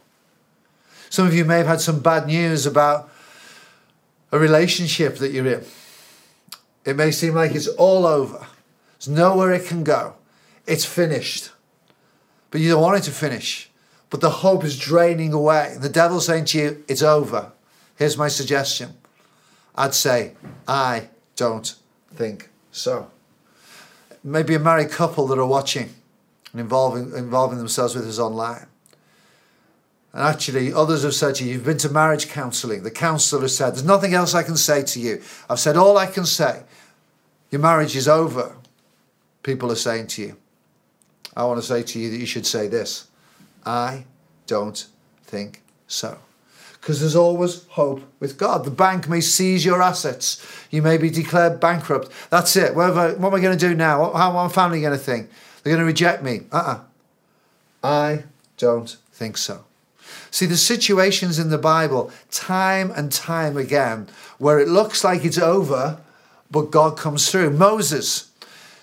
Some 1.10 1.28
of 1.28 1.34
you 1.34 1.46
may 1.46 1.58
have 1.58 1.68
had 1.68 1.82
some 1.82 2.00
bad 2.00 2.28
news 2.28 2.66
about 2.66 3.10
a 4.32 4.40
relationship 4.40 5.18
that 5.18 5.32
you're 5.32 5.48
in. 5.48 5.64
It 6.86 6.96
may 6.96 7.12
seem 7.12 7.34
like 7.34 7.56
it's 7.56 7.68
all 7.68 8.06
over, 8.06 8.48
there's 8.98 9.08
nowhere 9.08 9.52
it 9.52 9.68
can 9.68 9.84
go, 9.84 10.16
it's 10.66 10.86
finished 10.86 11.52
but 12.54 12.62
you 12.62 12.70
don't 12.70 12.84
want 12.84 13.00
it 13.00 13.04
to 13.06 13.12
finish. 13.12 13.72
But 14.12 14.22
the 14.22 14.30
hope 14.30 14.64
is 14.64 14.78
draining 14.78 15.34
away. 15.34 15.76
The 15.80 15.90
devil's 15.90 16.28
saying 16.28 16.46
to 16.46 16.60
you, 16.60 16.84
it's 16.88 17.02
over. 17.02 17.52
Here's 17.96 18.16
my 18.16 18.28
suggestion. 18.28 18.94
I'd 19.76 19.96
say, 19.96 20.34
I 20.68 21.10
don't 21.36 21.74
think 22.14 22.50
so. 22.72 23.10
Maybe 24.24 24.56
a 24.56 24.60
married 24.60 24.90
couple 24.92 25.28
that 25.28 25.38
are 25.38 25.46
watching 25.46 25.90
and 26.52 26.62
involving, 26.62 27.12
involving 27.16 27.58
themselves 27.58 27.96
with 27.96 28.08
us 28.08 28.20
online. 28.20 28.68
And 30.14 30.22
actually, 30.22 30.72
others 30.72 31.04
have 31.04 31.16
said 31.16 31.36
to 31.36 31.44
you, 31.44 31.54
You've 31.54 31.66
been 31.66 31.78
to 31.80 31.90
marriage 31.90 32.30
counselling. 32.30 32.84
The 32.84 32.92
counsellor 32.92 33.42
has 33.42 33.58
said, 33.58 33.72
There's 33.72 33.84
nothing 33.84 34.14
else 34.14 34.36
I 34.36 34.44
can 34.44 34.56
say 34.56 34.84
to 34.84 35.00
you. 35.00 35.22
I've 35.50 35.60
said 35.60 35.76
all 35.76 35.98
I 35.98 36.06
can 36.06 36.26
say. 36.26 36.64
Your 37.50 37.62
marriage 37.62 37.96
is 37.96 38.08
over. 38.08 38.56
People 39.42 39.72
are 39.72 39.76
saying 39.76 40.08
to 40.08 40.22
you. 40.22 40.38
I 41.36 41.46
want 41.46 41.60
to 41.60 41.66
say 41.66 41.82
to 41.82 42.00
you 42.00 42.12
that 42.12 42.18
you 42.18 42.26
should 42.26 42.46
say 42.46 42.68
this 42.68 43.08
I 43.66 44.06
don't 44.46 44.86
think 45.24 45.62
so. 45.88 46.18
Because 46.84 47.00
there's 47.00 47.16
always 47.16 47.64
hope 47.70 48.02
with 48.20 48.38
God. 48.38 48.66
The 48.66 48.72
bank 48.72 49.08
may 49.08 49.22
seize 49.22 49.64
your 49.64 49.82
assets. 49.82 50.46
You 50.70 50.82
may 50.82 50.98
be 50.98 51.10
declared 51.10 51.62
bankrupt. 51.62 52.10
That's 52.30 52.58
it. 52.58 52.76
What 52.76 52.90
am 52.90 52.98
I, 52.98 53.14
what 53.14 53.30
am 53.30 53.36
I 53.36 53.40
going 53.40 53.58
to 53.58 53.68
do 53.70 53.74
now? 53.74 54.12
How 54.12 54.28
am 54.28 54.34
my 54.34 54.50
family 54.50 54.82
going 54.82 54.92
to 54.92 55.00
think? 55.00 55.30
They're 55.64 55.72
going 55.72 55.80
to 55.80 55.86
reject 55.86 56.24
me. 56.24 56.42
Uh 56.52 56.58
uh-uh. 56.58 56.72
uh 56.74 57.88
I 57.88 58.24
don't 58.58 58.98
think 59.14 59.38
so. 59.38 59.64
See, 60.30 60.46
the 60.46 60.58
situations 60.58 61.40
in 61.40 61.52
the 61.52 61.58
Bible, 61.58 62.12
time 62.32 62.92
and 62.92 63.14
time 63.14 63.56
again, 63.56 64.10
where 64.38 64.60
it 64.60 64.68
looks 64.68 65.06
like 65.06 65.24
it's 65.24 65.38
over, 65.38 66.02
but 66.52 66.70
God 66.70 66.98
comes 66.98 67.32
through. 67.32 67.52
Moses, 67.52 68.30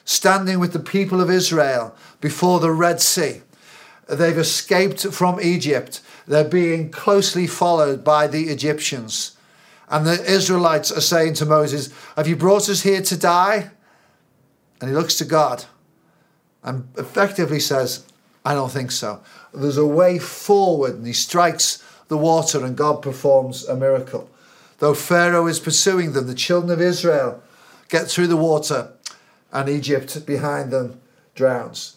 standing 0.07 0.59
with 0.59 0.73
the 0.73 0.81
people 0.81 1.21
of 1.21 1.31
Israel 1.31 1.95
before 2.23 2.61
the 2.61 2.73
Red 2.73 3.03
Sea. 3.03 3.43
They've 4.11 4.39
escaped 4.39 5.07
from 5.13 5.41
Egypt. 5.41 6.01
They're 6.27 6.45
being 6.45 6.91
closely 6.91 7.47
followed 7.47 8.03
by 8.03 8.27
the 8.27 8.49
Egyptians. 8.49 9.37
And 9.89 10.07
the 10.07 10.25
Israelites 10.25 10.91
are 10.93 11.01
saying 11.01 11.35
to 11.35 11.47
Moses, 11.47 11.93
Have 12.17 12.29
you 12.29 12.37
brought 12.37 12.69
us 12.69 12.83
here 12.83 13.03
to 13.03 13.17
die? 13.17 13.71
And 14.81 14.91
he 14.91 14.97
looks 14.97 15.17
to 15.19 15.25
God 15.25 15.65
and 16.63 16.89
effectively 16.97 17.61
says, 17.61 18.05
I 18.45 18.55
don't 18.55 18.73
think 18.73 18.91
so. 18.91 19.21
There's 19.53 19.77
a 19.77 19.87
way 19.87 20.19
forward, 20.19 20.95
and 20.95 21.07
he 21.07 21.13
strikes 21.13 21.85
the 22.09 22.19
water, 22.19 22.65
and 22.65 22.77
God 22.77 23.03
performs 23.03 23.67
a 23.67 23.77
miracle. 23.77 24.31
Though 24.79 24.95
Pharaoh 24.95 25.47
is 25.47 25.61
pursuing 25.61 26.13
them, 26.13 26.27
the 26.27 26.35
children 26.35 26.73
of 26.73 26.81
Israel 26.81 27.43
get 27.89 28.09
through 28.09 28.29
the 28.29 28.37
water 28.37 28.93
and 29.53 29.69
Egypt 29.69 30.25
behind 30.27 30.71
them 30.71 31.01
drowns. 31.35 31.97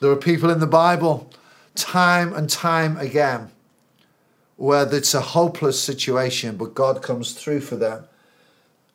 There 0.00 0.10
are 0.10 0.16
people 0.16 0.50
in 0.50 0.60
the 0.60 0.66
Bible, 0.66 1.30
time 1.74 2.32
and 2.32 2.48
time 2.48 2.96
again, 2.96 3.50
where 4.56 4.92
it's 4.94 5.14
a 5.14 5.20
hopeless 5.20 5.80
situation, 5.82 6.56
but 6.56 6.74
God 6.74 7.02
comes 7.02 7.32
through 7.32 7.60
for 7.60 7.76
them 7.76 8.04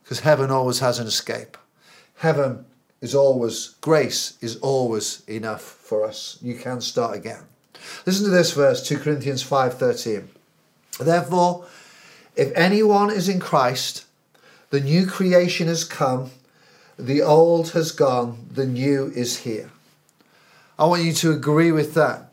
because 0.03 0.19
heaven 0.19 0.51
always 0.51 0.79
has 0.79 0.99
an 0.99 1.07
escape. 1.07 1.57
Heaven 2.17 2.65
is 3.01 3.15
always, 3.15 3.75
grace 3.81 4.37
is 4.41 4.57
always 4.57 5.23
enough 5.27 5.61
for 5.61 6.05
us. 6.05 6.37
You 6.41 6.55
can 6.55 6.81
start 6.81 7.15
again. 7.15 7.43
Listen 8.05 8.25
to 8.25 8.31
this 8.31 8.53
verse, 8.53 8.87
2 8.87 8.99
Corinthians 8.99 9.43
5:13. 9.43 10.27
Therefore, 10.99 11.65
if 12.35 12.51
anyone 12.55 13.11
is 13.11 13.29
in 13.29 13.39
Christ, 13.39 14.05
the 14.69 14.79
new 14.79 15.05
creation 15.05 15.67
has 15.67 15.83
come 15.83 16.31
the 16.97 17.21
old 17.21 17.71
has 17.71 17.91
gone, 17.91 18.47
the 18.51 18.65
new 18.65 19.11
is 19.15 19.39
here. 19.39 19.69
I 20.77 20.85
want 20.85 21.03
you 21.03 21.13
to 21.13 21.31
agree 21.31 21.71
with 21.71 21.93
that. 21.93 22.31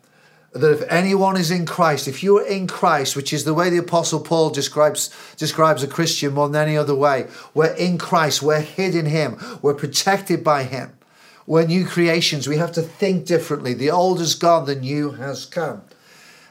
that 0.52 0.72
if 0.72 0.82
anyone 0.90 1.37
is 1.37 1.50
in 1.50 1.64
Christ, 1.64 2.08
if 2.08 2.22
you 2.22 2.38
are 2.38 2.46
in 2.46 2.66
Christ, 2.66 3.16
which 3.16 3.32
is 3.32 3.44
the 3.44 3.54
way 3.54 3.70
the 3.70 3.78
Apostle 3.78 4.20
Paul 4.20 4.50
describes 4.50 5.11
describes 5.37 5.82
a 5.82 5.88
Christian 5.88 6.34
more 6.34 6.49
than 6.49 6.68
any 6.68 6.76
other 6.76 6.94
way, 6.94 7.26
we're 7.54 7.75
in 7.75 7.99
Christ, 7.99 8.42
we're 8.42 8.61
hid 8.61 8.94
in 8.94 9.06
Him, 9.06 9.38
we're 9.62 9.75
protected 9.75 10.42
by 10.42 10.64
Him. 10.64 10.92
We're 11.46 11.66
new 11.66 11.84
creations. 11.84 12.46
We 12.46 12.58
have 12.58 12.72
to 12.72 12.82
think 12.82 13.26
differently. 13.26 13.75
The 13.75 13.90
old 13.90 14.20
is 14.20 14.34
gone, 14.34 14.66
the 14.66 14.76
new 14.76 15.12
has 15.12 15.44
come. 15.44 15.82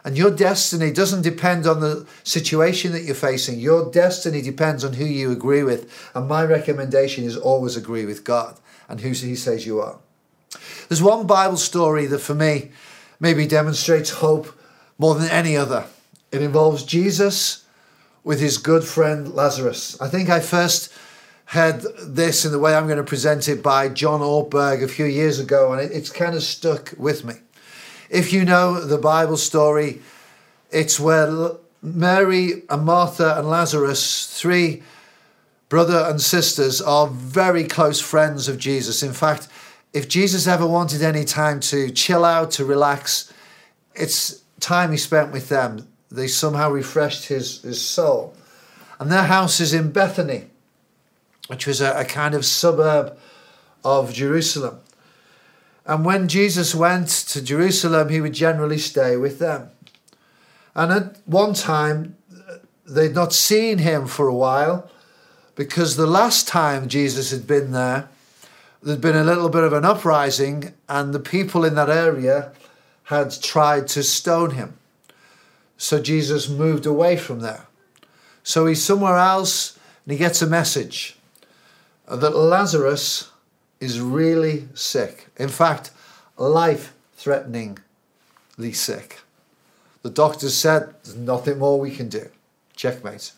And 0.03 0.17
your 0.17 0.31
destiny 0.31 0.91
doesn't 0.91 1.21
depend 1.21 1.67
on 1.67 1.79
the 1.79 2.07
situation 2.23 2.91
that 2.91 3.03
you're 3.03 3.15
facing. 3.15 3.59
Your 3.59 3.91
destiny 3.91 4.41
depends 4.41 4.83
on 4.83 4.93
who 4.93 5.05
you 5.05 5.31
agree 5.31 5.63
with. 5.63 6.09
And 6.15 6.27
my 6.27 6.43
recommendation 6.43 7.23
is 7.23 7.37
always 7.37 7.77
agree 7.77 8.05
with 8.05 8.23
God 8.23 8.59
and 8.89 8.99
who 8.99 9.09
He 9.09 9.35
says 9.35 9.65
you 9.65 9.79
are. 9.79 9.99
There's 10.87 11.01
one 11.01 11.27
Bible 11.27 11.57
story 11.57 12.05
that 12.07 12.19
for 12.19 12.35
me 12.35 12.71
maybe 13.19 13.47
demonstrates 13.47 14.09
hope 14.09 14.57
more 14.97 15.15
than 15.15 15.29
any 15.29 15.55
other. 15.55 15.85
It 16.31 16.41
involves 16.41 16.83
Jesus 16.83 17.65
with 18.23 18.39
his 18.39 18.57
good 18.57 18.83
friend 18.83 19.33
Lazarus. 19.33 19.99
I 20.01 20.07
think 20.07 20.29
I 20.29 20.39
first 20.39 20.91
heard 21.45 21.81
this 22.05 22.45
in 22.45 22.51
the 22.51 22.59
way 22.59 22.73
I'm 22.73 22.85
going 22.85 22.97
to 22.97 23.03
present 23.03 23.49
it 23.49 23.61
by 23.61 23.89
John 23.89 24.21
Ortberg 24.21 24.83
a 24.83 24.87
few 24.87 25.05
years 25.05 25.39
ago, 25.39 25.73
and 25.73 25.91
it's 25.91 26.09
kind 26.09 26.35
of 26.35 26.43
stuck 26.43 26.93
with 26.97 27.25
me. 27.25 27.33
If 28.09 28.31
you 28.31 28.45
know 28.45 28.79
the 28.79 28.97
Bible 28.97 29.37
story, 29.37 30.01
it's 30.71 30.99
where 30.99 31.51
Mary 31.81 32.63
and 32.69 32.85
Martha 32.85 33.37
and 33.37 33.49
Lazarus, 33.49 34.27
three 34.39 34.83
brother 35.67 36.05
and 36.07 36.21
sisters, 36.21 36.81
are 36.81 37.07
very 37.07 37.63
close 37.63 37.99
friends 37.99 38.47
of 38.47 38.57
Jesus. 38.57 39.03
In 39.03 39.13
fact, 39.13 39.47
if 39.93 40.07
Jesus 40.07 40.47
ever 40.47 40.65
wanted 40.65 41.01
any 41.01 41.25
time 41.25 41.59
to 41.61 41.91
chill 41.91 42.23
out, 42.23 42.51
to 42.51 42.65
relax, 42.65 43.31
it's 43.93 44.41
time 44.59 44.91
he 44.91 44.97
spent 44.97 45.31
with 45.31 45.49
them. 45.49 45.87
They 46.09 46.27
somehow 46.27 46.71
refreshed 46.71 47.27
his, 47.27 47.61
his 47.61 47.81
soul. 47.81 48.33
And 48.99 49.11
their 49.11 49.23
house 49.23 49.59
is 49.59 49.73
in 49.73 49.91
Bethany, 49.91 50.47
which 51.47 51.67
was 51.67 51.81
a, 51.81 51.91
a 51.99 52.05
kind 52.05 52.35
of 52.35 52.45
suburb 52.45 53.17
of 53.83 54.13
Jerusalem. 54.13 54.79
And 55.85 56.05
when 56.05 56.27
Jesus 56.27 56.75
went 56.75 57.09
to 57.09 57.41
Jerusalem, 57.41 58.09
he 58.09 58.21
would 58.21 58.33
generally 58.33 58.77
stay 58.77 59.17
with 59.17 59.39
them. 59.39 59.69
And 60.75 60.91
at 60.91 61.17
one 61.25 61.53
time, 61.53 62.15
they'd 62.87 63.15
not 63.15 63.33
seen 63.33 63.79
him 63.79 64.07
for 64.07 64.27
a 64.27 64.35
while 64.35 64.89
because 65.55 65.95
the 65.95 66.07
last 66.07 66.47
time 66.47 66.87
Jesus 66.87 67.31
had 67.31 67.47
been 67.47 67.71
there, 67.71 68.09
there'd 68.81 69.01
been 69.01 69.15
a 69.15 69.23
little 69.23 69.49
bit 69.49 69.63
of 69.63 69.73
an 69.73 69.85
uprising, 69.85 70.73
and 70.89 71.13
the 71.13 71.19
people 71.19 71.63
in 71.65 71.75
that 71.75 71.89
area 71.89 72.51
had 73.03 73.31
tried 73.41 73.87
to 73.89 74.03
stone 74.03 74.51
him. 74.51 74.77
So 75.77 76.01
Jesus 76.01 76.47
moved 76.47 76.85
away 76.85 77.17
from 77.17 77.39
there. 77.39 77.67
So 78.43 78.65
he's 78.65 78.83
somewhere 78.83 79.17
else, 79.17 79.77
and 80.05 80.11
he 80.11 80.17
gets 80.17 80.41
a 80.41 80.47
message 80.47 81.17
that 82.07 82.35
Lazarus 82.35 83.31
is 83.79 83.99
really 83.99 84.67
sick. 84.73 85.27
In 85.37 85.49
fact, 85.49 85.91
life 86.37 86.93
threateningly 87.13 87.77
sick. 88.71 89.19
The 90.01 90.09
doctors 90.09 90.55
said 90.55 90.93
there's 91.03 91.15
nothing 91.15 91.59
more 91.59 91.79
we 91.79 91.91
can 91.91 92.09
do. 92.09 92.29
Checkmate. 92.75 93.33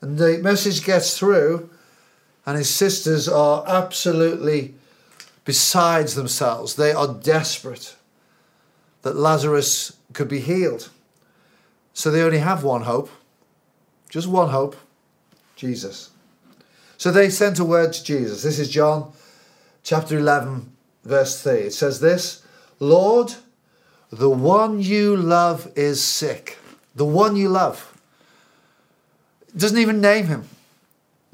And 0.00 0.18
the 0.18 0.38
message 0.38 0.84
gets 0.84 1.16
through, 1.16 1.70
and 2.46 2.56
his 2.56 2.72
sisters 2.72 3.28
are 3.28 3.64
absolutely 3.66 4.74
besides 5.44 6.14
themselves. 6.14 6.76
They 6.76 6.92
are 6.92 7.12
desperate 7.12 7.96
that 9.02 9.16
Lazarus 9.16 9.96
could 10.12 10.28
be 10.28 10.40
healed. 10.40 10.90
So 11.92 12.10
they 12.10 12.22
only 12.22 12.38
have 12.38 12.62
one 12.62 12.82
hope, 12.82 13.10
just 14.08 14.28
one 14.28 14.50
hope 14.50 14.76
Jesus. 15.56 16.10
So 16.98 17.10
they 17.10 17.30
sent 17.30 17.58
a 17.58 17.64
word 17.64 17.92
to 17.92 18.04
Jesus. 18.04 18.42
This 18.42 18.58
is 18.58 18.70
John 18.70 19.12
chapter 19.82 20.18
11, 20.18 20.70
verse 21.04 21.42
3. 21.42 21.52
It 21.52 21.72
says 21.72 22.00
this 22.00 22.42
Lord, 22.78 23.34
the 24.10 24.30
one 24.30 24.80
you 24.80 25.16
love 25.16 25.72
is 25.74 26.02
sick. 26.02 26.58
The 26.94 27.04
one 27.04 27.36
you 27.36 27.48
love. 27.48 27.92
Doesn't 29.56 29.78
even 29.78 30.00
name 30.00 30.26
him. 30.26 30.48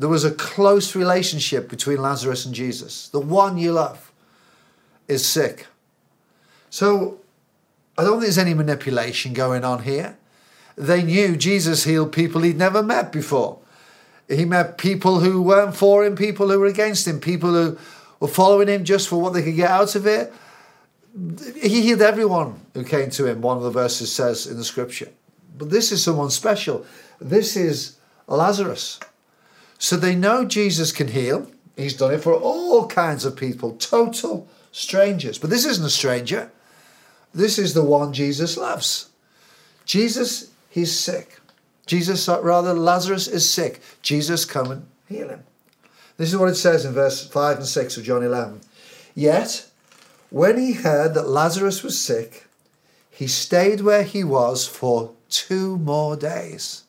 There 0.03 0.09
was 0.09 0.25
a 0.25 0.33
close 0.33 0.97
relationship 0.97 1.69
between 1.69 2.03
Lazarus 2.03 2.45
and 2.45 2.53
Jesus. 2.53 3.07
The 3.11 3.21
one 3.21 3.57
you 3.57 3.71
love 3.71 4.11
is 5.07 5.25
sick. 5.25 5.69
So 6.71 7.21
I 7.97 8.03
don't 8.03 8.15
think 8.15 8.23
there's 8.23 8.37
any 8.37 8.53
manipulation 8.53 9.33
going 9.33 9.63
on 9.63 9.85
here. 9.85 10.19
They 10.77 11.05
knew 11.05 11.37
Jesus 11.37 11.85
healed 11.85 12.11
people 12.11 12.43
he'd 12.43 12.59
never 12.59 12.83
met 12.83 13.13
before. 13.13 13.61
He 14.27 14.45
met 14.45 14.77
people 14.77 15.21
who 15.21 15.41
weren't 15.41 15.77
for 15.77 16.05
him, 16.05 16.17
people 16.17 16.49
who 16.49 16.59
were 16.59 16.67
against 16.67 17.07
him, 17.07 17.21
people 17.21 17.53
who 17.53 17.79
were 18.19 18.27
following 18.27 18.67
him 18.67 18.83
just 18.83 19.07
for 19.07 19.21
what 19.21 19.35
they 19.35 19.43
could 19.45 19.55
get 19.55 19.71
out 19.71 19.95
of 19.95 20.05
it. 20.05 20.33
He 21.63 21.81
healed 21.81 22.03
everyone 22.03 22.61
who 22.75 22.83
came 22.83 23.11
to 23.11 23.27
him, 23.27 23.41
one 23.41 23.57
of 23.57 23.63
the 23.63 23.71
verses 23.71 24.11
says 24.11 24.49
in 24.49 24.57
the 24.57 24.65
scripture. 24.65 25.11
But 25.57 25.71
this 25.71 25.93
is 25.93 26.03
someone 26.03 26.31
special. 26.31 26.85
This 27.21 27.55
is 27.55 27.99
Lazarus. 28.27 28.99
So 29.83 29.97
they 29.97 30.15
know 30.15 30.45
Jesus 30.45 30.93
can 30.93 31.09
heal. 31.09 31.51
He's 31.77 31.97
done 31.97 32.15
it 32.15 32.23
for 32.23 32.33
all 32.33 32.87
kinds 32.87 33.25
of 33.25 33.35
people, 33.35 33.73
total 33.73 34.47
strangers. 34.71 35.39
But 35.39 35.51
this 35.51 35.65
isn't 35.65 35.85
a 35.85 35.91
stranger. 35.91 36.53
This 37.35 37.59
is 37.59 37.75
the 37.75 37.83
one 37.83 38.13
Jesus 38.13 38.57
loves. 38.57 39.09
Jesus, 39.85 40.53
he's 40.71 40.97
sick. 40.97 41.41
Jesus, 41.85 42.29
rather, 42.29 42.75
Lazarus 42.75 43.27
is 43.27 43.51
sick. 43.51 43.81
Jesus, 44.03 44.45
come 44.45 44.71
and 44.71 44.87
heal 45.09 45.31
him. 45.31 45.43
This 46.17 46.29
is 46.29 46.37
what 46.37 46.49
it 46.49 46.55
says 46.55 46.85
in 46.85 46.95
verse 46.95 47.27
5 47.27 47.57
and 47.57 47.67
6 47.67 47.97
of 47.97 48.05
John 48.05 48.23
11. 48.23 48.61
Yet, 49.17 49.67
when 50.31 50.61
he 50.61 50.75
heard 50.75 51.15
that 51.15 51.29
Lazarus 51.29 51.83
was 51.83 52.01
sick, 52.01 52.47
he 53.11 53.27
stayed 53.27 53.81
where 53.81 54.05
he 54.05 54.23
was 54.23 54.65
for 54.65 55.11
two 55.29 55.77
more 55.77 56.15
days. 56.15 56.85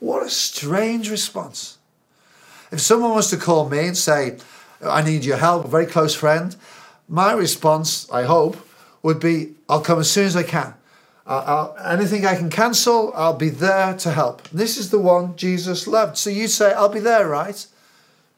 What 0.00 0.26
a 0.26 0.30
strange 0.30 1.08
response. 1.08 1.78
If 2.74 2.80
someone 2.80 3.14
was 3.14 3.30
to 3.30 3.36
call 3.36 3.68
me 3.68 3.86
and 3.86 3.96
say, 3.96 4.36
I 4.84 5.00
need 5.00 5.24
your 5.24 5.36
help, 5.36 5.64
a 5.64 5.68
very 5.68 5.86
close 5.86 6.12
friend, 6.12 6.56
my 7.08 7.32
response, 7.32 8.10
I 8.10 8.24
hope, 8.24 8.56
would 9.00 9.20
be, 9.20 9.54
I'll 9.68 9.80
come 9.80 10.00
as 10.00 10.10
soon 10.10 10.26
as 10.26 10.34
I 10.34 10.42
can. 10.42 10.74
I'll, 11.24 11.76
anything 11.78 12.26
I 12.26 12.34
can 12.34 12.50
cancel, 12.50 13.12
I'll 13.14 13.36
be 13.36 13.48
there 13.48 13.94
to 13.98 14.10
help. 14.10 14.48
This 14.48 14.76
is 14.76 14.90
the 14.90 14.98
one 14.98 15.36
Jesus 15.36 15.86
loved. 15.86 16.18
So 16.18 16.30
you 16.30 16.48
say, 16.48 16.72
I'll 16.72 16.88
be 16.88 16.98
there, 16.98 17.28
right? 17.28 17.64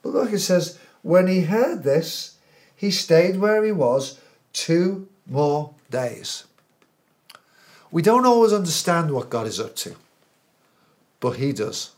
But 0.02 0.12
look, 0.12 0.32
it 0.34 0.40
says, 0.40 0.78
when 1.00 1.28
he 1.28 1.40
heard 1.40 1.82
this, 1.82 2.36
he 2.76 2.90
stayed 2.90 3.38
where 3.38 3.64
he 3.64 3.72
was 3.72 4.20
two 4.52 5.08
more 5.26 5.72
days. 5.90 6.44
We 7.90 8.02
don't 8.02 8.26
always 8.26 8.52
understand 8.52 9.12
what 9.12 9.30
God 9.30 9.46
is 9.46 9.58
up 9.58 9.76
to, 9.76 9.96
but 11.20 11.36
he 11.36 11.54
does. 11.54 11.95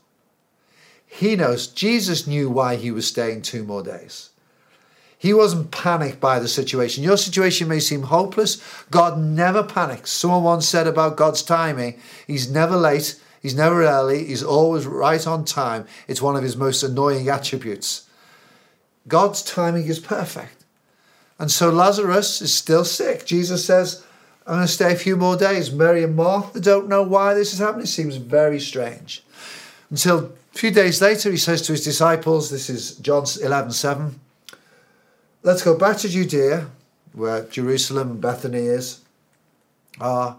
He 1.09 1.35
knows. 1.35 1.67
Jesus 1.67 2.27
knew 2.27 2.49
why 2.49 2.75
he 2.75 2.91
was 2.91 3.07
staying 3.07 3.41
two 3.41 3.63
more 3.63 3.81
days. 3.83 4.29
He 5.17 5.33
wasn't 5.33 5.71
panicked 5.71 6.21
by 6.21 6.39
the 6.39 6.47
situation. 6.47 7.03
Your 7.03 7.17
situation 7.17 7.67
may 7.67 7.81
seem 7.81 8.03
hopeless. 8.03 8.63
God 8.89 9.19
never 9.19 9.63
panics. 9.63 10.11
Someone 10.11 10.43
once 10.43 10.65
said 10.65 10.87
about 10.87 11.17
God's 11.17 11.43
timing, 11.43 11.99
He's 12.25 12.49
never 12.49 12.77
late, 12.77 13.19
He's 13.41 13.55
never 13.55 13.83
early, 13.83 14.23
He's 14.23 14.43
always 14.43 14.85
right 14.85 15.25
on 15.27 15.43
time. 15.43 15.85
It's 16.07 16.21
one 16.21 16.37
of 16.37 16.43
His 16.43 16.55
most 16.55 16.83
annoying 16.83 17.27
attributes. 17.27 18.07
God's 19.09 19.43
timing 19.43 19.87
is 19.87 19.99
perfect. 19.99 20.63
And 21.37 21.51
so 21.51 21.69
Lazarus 21.69 22.41
is 22.41 22.53
still 22.53 22.85
sick. 22.85 23.25
Jesus 23.25 23.65
says, 23.65 24.05
I'm 24.45 24.55
going 24.55 24.67
to 24.67 24.71
stay 24.71 24.93
a 24.93 24.97
few 24.97 25.17
more 25.17 25.35
days. 25.35 25.71
Mary 25.71 26.03
and 26.03 26.15
Martha 26.15 26.59
don't 26.59 26.87
know 26.87 27.03
why 27.03 27.33
this 27.33 27.51
is 27.51 27.59
happening. 27.59 27.83
It 27.83 27.87
seems 27.87 28.15
very 28.15 28.59
strange. 28.59 29.23
Until 29.89 30.31
a 30.53 30.57
few 30.57 30.71
days 30.71 31.01
later, 31.01 31.31
he 31.31 31.37
says 31.37 31.61
to 31.63 31.73
his 31.73 31.83
disciples, 31.83 32.49
this 32.49 32.69
is 32.69 32.95
John 32.95 33.25
11 33.41 33.71
7, 33.71 34.19
let's 35.43 35.63
go 35.63 35.77
back 35.77 35.97
to 35.97 36.09
Judea, 36.09 36.67
where 37.13 37.45
Jerusalem 37.45 38.11
and 38.11 38.21
Bethany 38.21 38.65
is. 38.65 39.01
Uh, 39.99 40.35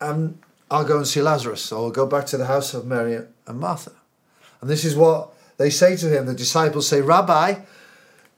and 0.00 0.38
I'll 0.70 0.84
go 0.84 0.98
and 0.98 1.06
see 1.06 1.22
Lazarus. 1.22 1.70
or 1.72 1.84
I'll 1.84 1.90
go 1.90 2.06
back 2.06 2.26
to 2.26 2.36
the 2.36 2.46
house 2.46 2.74
of 2.74 2.86
Mary 2.86 3.20
and 3.46 3.60
Martha. 3.60 3.92
And 4.60 4.70
this 4.70 4.84
is 4.84 4.96
what 4.96 5.30
they 5.58 5.70
say 5.70 5.96
to 5.96 6.08
him. 6.08 6.26
The 6.26 6.34
disciples 6.34 6.88
say, 6.88 7.00
Rabbi, 7.00 7.56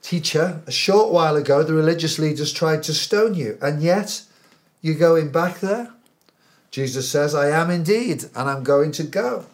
teacher, 0.01 0.61
a 0.67 0.71
short 0.71 1.11
while 1.11 1.35
ago 1.35 1.63
the 1.63 1.73
religious 1.73 2.19
leaders 2.19 2.53
tried 2.53 2.83
to 2.83 2.93
stone 2.93 3.33
you, 3.33 3.57
and 3.61 3.81
yet 3.81 4.23
you're 4.81 4.95
going 4.95 5.31
back 5.31 5.59
there? 5.59 5.91
Jesus 6.71 7.09
says, 7.09 7.33
I 7.33 7.49
am 7.49 7.69
indeed, 7.71 8.25
and 8.35 8.49
I'm 8.49 8.63
going 8.63 8.91
to 8.93 9.03
go. 9.03 9.45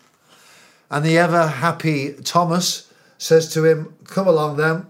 And 0.96 1.04
the 1.04 1.18
ever 1.18 1.46
happy 1.48 2.14
Thomas 2.24 2.90
says 3.18 3.50
to 3.50 3.66
him, 3.66 3.94
Come 4.06 4.30
along 4.30 4.56
then, 4.56 4.86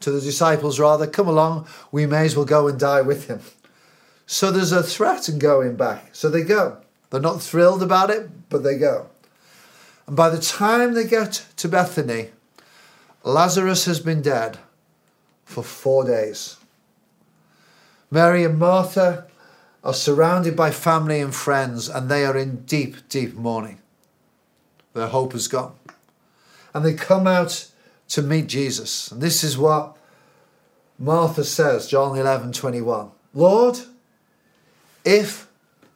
to 0.00 0.10
the 0.10 0.22
disciples 0.22 0.80
rather, 0.80 1.06
Come 1.06 1.28
along, 1.28 1.68
we 1.92 2.06
may 2.06 2.24
as 2.24 2.34
well 2.34 2.46
go 2.46 2.66
and 2.66 2.80
die 2.80 3.02
with 3.02 3.26
him. 3.28 3.40
So 4.24 4.50
there's 4.50 4.72
a 4.72 4.82
threat 4.82 5.28
in 5.28 5.38
going 5.38 5.76
back. 5.76 6.14
So 6.14 6.30
they 6.30 6.44
go. 6.44 6.78
They're 7.10 7.20
not 7.20 7.42
thrilled 7.42 7.82
about 7.82 8.08
it, 8.08 8.48
but 8.48 8.62
they 8.62 8.78
go. 8.78 9.10
And 10.06 10.16
by 10.16 10.30
the 10.30 10.40
time 10.40 10.94
they 10.94 11.04
get 11.04 11.44
to 11.58 11.68
Bethany, 11.68 12.30
Lazarus 13.22 13.84
has 13.84 14.00
been 14.00 14.22
dead 14.22 14.56
for 15.44 15.62
four 15.62 16.06
days. 16.06 16.56
Mary 18.10 18.44
and 18.44 18.58
Martha 18.58 19.26
are 19.84 19.92
surrounded 19.92 20.56
by 20.56 20.70
family 20.70 21.20
and 21.20 21.34
friends, 21.34 21.90
and 21.90 22.08
they 22.08 22.24
are 22.24 22.34
in 22.34 22.64
deep, 22.64 23.10
deep 23.10 23.34
mourning. 23.34 23.82
Their 24.94 25.08
hope 25.08 25.32
has 25.32 25.48
gone. 25.48 25.74
And 26.72 26.84
they 26.84 26.94
come 26.94 27.26
out 27.26 27.70
to 28.08 28.22
meet 28.22 28.46
Jesus. 28.46 29.10
And 29.10 29.20
this 29.20 29.44
is 29.44 29.58
what 29.58 29.96
Martha 30.98 31.44
says, 31.44 31.88
John 31.88 32.16
11 32.16 32.52
21. 32.52 33.10
Lord, 33.34 33.78
if 35.04 35.48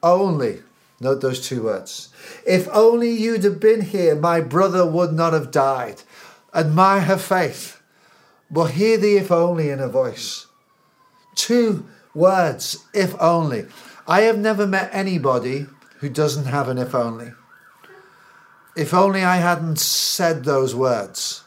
only, 0.03 0.59
note 0.99 1.21
those 1.21 1.45
two 1.45 1.63
words, 1.63 2.09
if 2.45 2.67
only 2.69 3.09
you'd 3.09 3.43
have 3.43 3.59
been 3.59 3.81
here, 3.81 4.15
my 4.15 4.41
brother 4.41 4.85
would 4.85 5.13
not 5.13 5.33
have 5.33 5.51
died. 5.51 6.01
Admire 6.53 7.01
her 7.01 7.17
faith, 7.17 7.81
but 8.51 8.71
hear 8.71 8.97
the 8.97 9.17
if 9.17 9.31
only 9.31 9.69
in 9.69 9.79
her 9.79 9.87
voice. 9.87 10.47
Two 11.35 11.85
words, 12.13 12.85
if 12.93 13.15
only. 13.21 13.65
I 14.07 14.21
have 14.21 14.37
never 14.37 14.67
met 14.67 14.89
anybody 14.91 15.67
who 15.99 16.09
doesn't 16.09 16.45
have 16.45 16.67
an 16.67 16.77
if 16.77 16.93
only. 16.95 17.31
If 18.79 18.93
only 18.93 19.25
I 19.25 19.35
hadn't 19.35 19.77
said 19.77 20.45
those 20.45 20.73
words. 20.73 21.43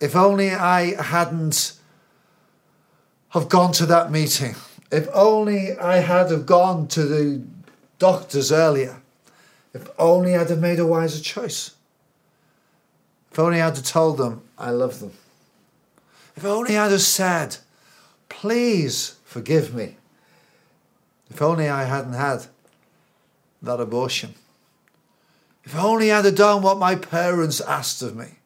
If 0.00 0.16
only 0.16 0.50
I 0.50 0.98
hadn't 0.98 1.74
have 3.28 3.50
gone 3.50 3.72
to 3.72 3.84
that 3.84 4.10
meeting. 4.10 4.54
If 4.90 5.08
only 5.12 5.76
I 5.76 5.98
had 5.98 6.30
have 6.30 6.46
gone 6.46 6.88
to 6.88 7.04
the 7.04 7.42
doctors 7.98 8.50
earlier. 8.50 9.02
If 9.74 9.90
only 9.98 10.34
I'd 10.34 10.48
have 10.48 10.58
made 10.58 10.78
a 10.78 10.86
wiser 10.86 11.22
choice. 11.22 11.72
If 13.30 13.38
only 13.38 13.60
I'd 13.60 13.76
have 13.76 13.84
told 13.84 14.16
them 14.16 14.40
I 14.56 14.70
love 14.70 15.00
them. 15.00 15.12
If 16.34 16.46
only 16.46 16.78
I'd 16.78 16.92
have 16.92 17.02
said, 17.02 17.58
please 18.30 19.16
forgive 19.26 19.74
me. 19.74 19.96
If 21.28 21.42
only 21.42 21.68
I 21.68 21.84
hadn't 21.84 22.14
had 22.14 22.46
that 23.60 23.80
abortion. 23.80 24.34
If 25.66 25.76
only 25.76 26.12
I'd 26.12 26.24
have 26.24 26.36
done 26.36 26.62
what 26.62 26.78
my 26.78 26.94
parents 26.94 27.60
asked 27.60 28.00
of 28.00 28.14
me. 28.14 28.36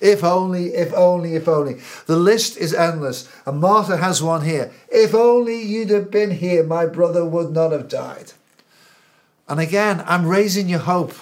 If 0.00 0.22
only, 0.22 0.74
if 0.74 0.92
only, 0.94 1.34
if 1.34 1.48
only. 1.48 1.80
The 2.06 2.16
list 2.16 2.56
is 2.56 2.72
endless, 2.72 3.28
and 3.44 3.60
Martha 3.60 3.96
has 3.96 4.22
one 4.22 4.44
here. 4.44 4.72
If 4.88 5.14
only 5.14 5.60
you'd 5.60 5.90
have 5.90 6.10
been 6.10 6.30
here, 6.30 6.62
my 6.62 6.86
brother 6.86 7.24
would 7.24 7.50
not 7.50 7.72
have 7.72 7.88
died. 7.88 8.32
And 9.48 9.60
again, 9.60 10.02
I'm 10.06 10.26
raising 10.26 10.68
your 10.68 10.80
hope. 10.80 11.14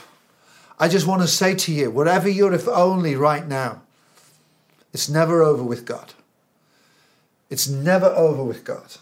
I 0.79 0.89
just 0.89 1.07
want 1.07 1.23
to 1.23 1.29
say 1.29 1.55
to 1.55 1.73
you, 1.73 1.91
whatever 1.91 2.29
your 2.29 2.53
if 2.53 2.69
only 2.69 3.17
right 3.17 3.47
now, 3.47 3.83
it's 4.93 5.09
never 5.09 5.43
over 5.43 5.63
with 5.63 5.85
God. 5.85 6.13
It's 7.49 7.69
never 7.69 8.07
over 8.07 8.45
with 8.45 8.65
God. 8.65 8.97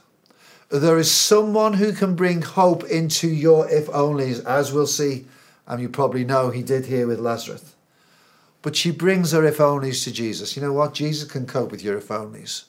There 0.70 0.98
is 0.98 1.10
someone 1.10 1.74
who 1.74 1.92
can 1.92 2.14
bring 2.14 2.42
hope 2.42 2.84
into 2.84 3.28
your 3.28 3.68
if 3.70 3.86
onlys, 3.86 4.44
as 4.44 4.72
we'll 4.72 4.86
see, 4.86 5.26
and 5.68 5.80
you 5.80 5.88
probably 5.88 6.24
know 6.24 6.50
he 6.50 6.62
did 6.62 6.86
here 6.86 7.06
with 7.06 7.20
Lazarus. 7.20 7.74
But 8.62 8.74
she 8.74 8.90
brings 8.90 9.32
her 9.32 9.44
if 9.44 9.58
onlys 9.58 10.02
to 10.04 10.12
Jesus. 10.12 10.56
You 10.56 10.62
know 10.62 10.72
what? 10.72 10.94
Jesus 10.94 11.30
can 11.30 11.46
cope 11.46 11.70
with 11.70 11.84
your 11.84 11.98
if 11.98 12.08
onlys. 12.08 12.64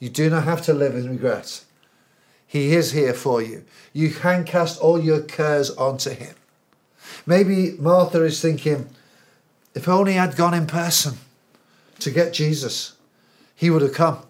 You 0.00 0.08
do 0.08 0.30
not 0.30 0.44
have 0.44 0.62
to 0.62 0.72
live 0.72 0.94
in 0.94 1.08
regret. 1.08 1.64
He 2.46 2.74
is 2.74 2.92
here 2.92 3.12
for 3.12 3.42
you. 3.42 3.64
You 3.92 4.10
can 4.10 4.44
cast 4.44 4.80
all 4.80 4.98
your 4.98 5.20
cares 5.20 5.70
onto 5.70 6.10
him. 6.10 6.34
Maybe 7.26 7.76
Martha 7.78 8.24
is 8.24 8.40
thinking, 8.40 8.88
if 9.74 9.86
only 9.86 10.18
I'd 10.18 10.34
gone 10.34 10.54
in 10.54 10.66
person 10.66 11.18
to 11.98 12.10
get 12.10 12.32
Jesus, 12.32 12.94
he 13.54 13.68
would 13.68 13.82
have 13.82 13.92
come. 13.92 14.20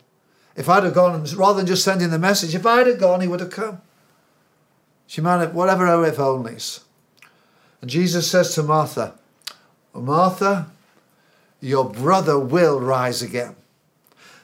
If 0.56 0.68
I'd 0.68 0.82
have 0.82 0.94
gone, 0.94 1.24
rather 1.36 1.58
than 1.58 1.66
just 1.66 1.84
sending 1.84 2.10
the 2.10 2.18
message, 2.18 2.54
if 2.56 2.66
I'd 2.66 2.88
have 2.88 2.98
gone, 2.98 3.20
he 3.20 3.28
would 3.28 3.40
have 3.40 3.50
come. 3.50 3.80
She 5.06 5.20
might 5.20 5.38
have, 5.38 5.54
whatever 5.54 5.86
her 5.86 6.04
if 6.04 6.16
onlys. 6.16 6.80
And 7.80 7.90
Jesus 7.90 8.30
says 8.30 8.54
to 8.54 8.62
Martha, 8.62 9.14
Martha, 9.94 10.66
your 11.60 11.88
brother 11.88 12.38
will 12.38 12.80
rise 12.80 13.22
again. 13.22 13.56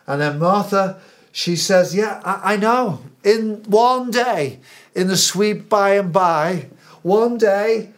And 0.07 0.21
then 0.21 0.39
Martha, 0.39 1.01
she 1.33 1.57
says, 1.57 1.95
Yeah, 1.95 2.21
I, 2.25 2.55
I, 2.55 2.57
know. 2.57 3.01
In 3.23 3.63
one 3.65 4.11
day, 4.11 4.61
in 4.95 5.09
the 5.09 5.17
sweet 5.17 5.69
by 5.69 5.95
and 5.97 6.13
by, 6.13 6.67
one 7.03 7.39
day, 7.39 7.91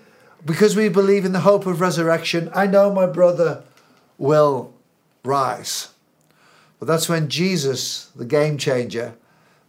because 0.45 0.77
we 0.77 0.89
believe 0.89 1.25
in 1.25 1.33
the 1.33 1.41
hope 1.41 1.67
of 1.67 1.81
resurrection, 1.81 2.51
I 2.55 2.67
know 2.67 2.93
my 2.93 3.07
brother 3.07 3.65
will 4.19 4.73
rise. 5.25 5.89
But 6.79 6.87
that's 6.87 7.09
when 7.09 7.29
Jesus, 7.29 8.07
the 8.15 8.25
game 8.25 8.57
changer, 8.59 9.15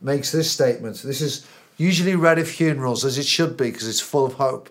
makes 0.01 0.32
this 0.32 0.51
statement. 0.51 1.01
This 1.01 1.21
is 1.21 1.47
usually 1.77 2.15
read 2.15 2.38
at 2.38 2.47
funerals, 2.47 3.03
as 3.06 3.17
it 3.17 3.25
should 3.25 3.58
be, 3.58 3.71
because 3.71 3.88
it's 3.88 4.01
full 4.01 4.25
of 4.25 4.34
hope. 4.34 4.69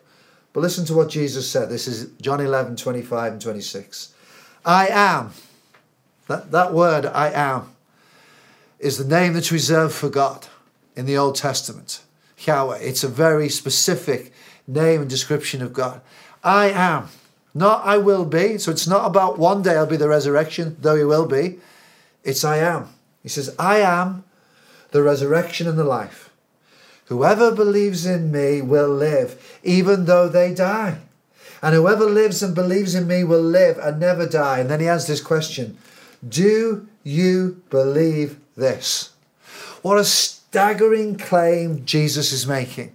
But 0.57 0.63
listen 0.63 0.87
to 0.87 0.95
what 0.95 1.11
Jesus 1.11 1.51
said. 1.51 1.69
This 1.69 1.87
is 1.87 2.13
John 2.19 2.41
11, 2.41 2.77
25 2.77 3.33
and 3.33 3.43
26. 3.43 4.15
I 4.65 4.89
am. 4.89 5.35
That, 6.29 6.51
that 6.51 6.73
word, 6.73 7.05
I 7.05 7.31
am, 7.31 7.73
is 8.79 8.97
the 8.97 9.05
name 9.05 9.35
that's 9.35 9.53
reserved 9.53 9.95
for 9.95 10.09
God 10.09 10.47
in 10.97 11.05
the 11.05 11.19
Old 11.19 11.37
Testament. 11.37 12.01
Yahweh. 12.39 12.79
It's 12.79 13.05
a 13.05 13.09
very 13.09 13.51
specific 13.51 14.33
name 14.67 15.03
and 15.03 15.11
description 15.11 15.61
of 15.61 15.75
God. 15.75 16.01
I 16.43 16.71
am. 16.71 17.09
Not 17.53 17.85
I 17.85 17.99
will 17.99 18.25
be. 18.25 18.57
So 18.57 18.71
it's 18.71 18.89
not 18.89 19.05
about 19.05 19.39
one 19.39 19.61
day 19.61 19.77
I'll 19.77 19.85
be 19.85 19.99
the 19.99 20.09
resurrection, 20.09 20.79
though 20.81 20.97
he 20.97 21.05
will 21.05 21.27
be. 21.27 21.59
It's 22.25 22.45
I 22.45 22.57
am. 22.61 22.89
He 23.23 23.29
says, 23.29 23.55
I 23.59 23.81
am 23.81 24.25
the 24.93 25.03
resurrection 25.03 25.69
and 25.69 25.79
the 25.79 25.85
life. 25.85 26.26
Whoever 27.07 27.53
believes 27.53 28.05
in 28.05 28.33
me 28.33 28.61
will 28.61 28.89
live, 28.89 29.59
even 29.63 30.07
though 30.07 30.29
they 30.29 30.53
die. 30.55 30.99
And 31.63 31.75
whoever 31.75 32.05
lives 32.05 32.43
and 32.43 32.55
believes 32.55 32.95
in 32.95 33.07
me 33.07 33.25
will 33.25 33.43
live 33.43 33.79
and 33.79 33.99
never 33.99 34.27
die. 34.27 34.59
And 34.59 34.71
then 34.71 34.81
he 34.81 34.89
asks 34.89 35.09
this 35.09 35.21
question 35.21 35.79
Do 36.27 36.87
you 37.03 37.63
believe 37.71 38.39
this? 38.57 39.11
What 39.83 39.99
a 39.99 40.05
staggering 40.05 41.17
claim 41.17 41.85
Jesus 41.85 42.33
is 42.33 42.47
making. 42.47 42.93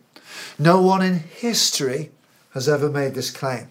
No 0.59 0.81
one 0.81 1.01
in 1.01 1.19
history 1.19 2.11
has 2.53 2.67
ever 2.67 2.89
made 2.89 3.15
this 3.15 3.31
claim. 3.31 3.69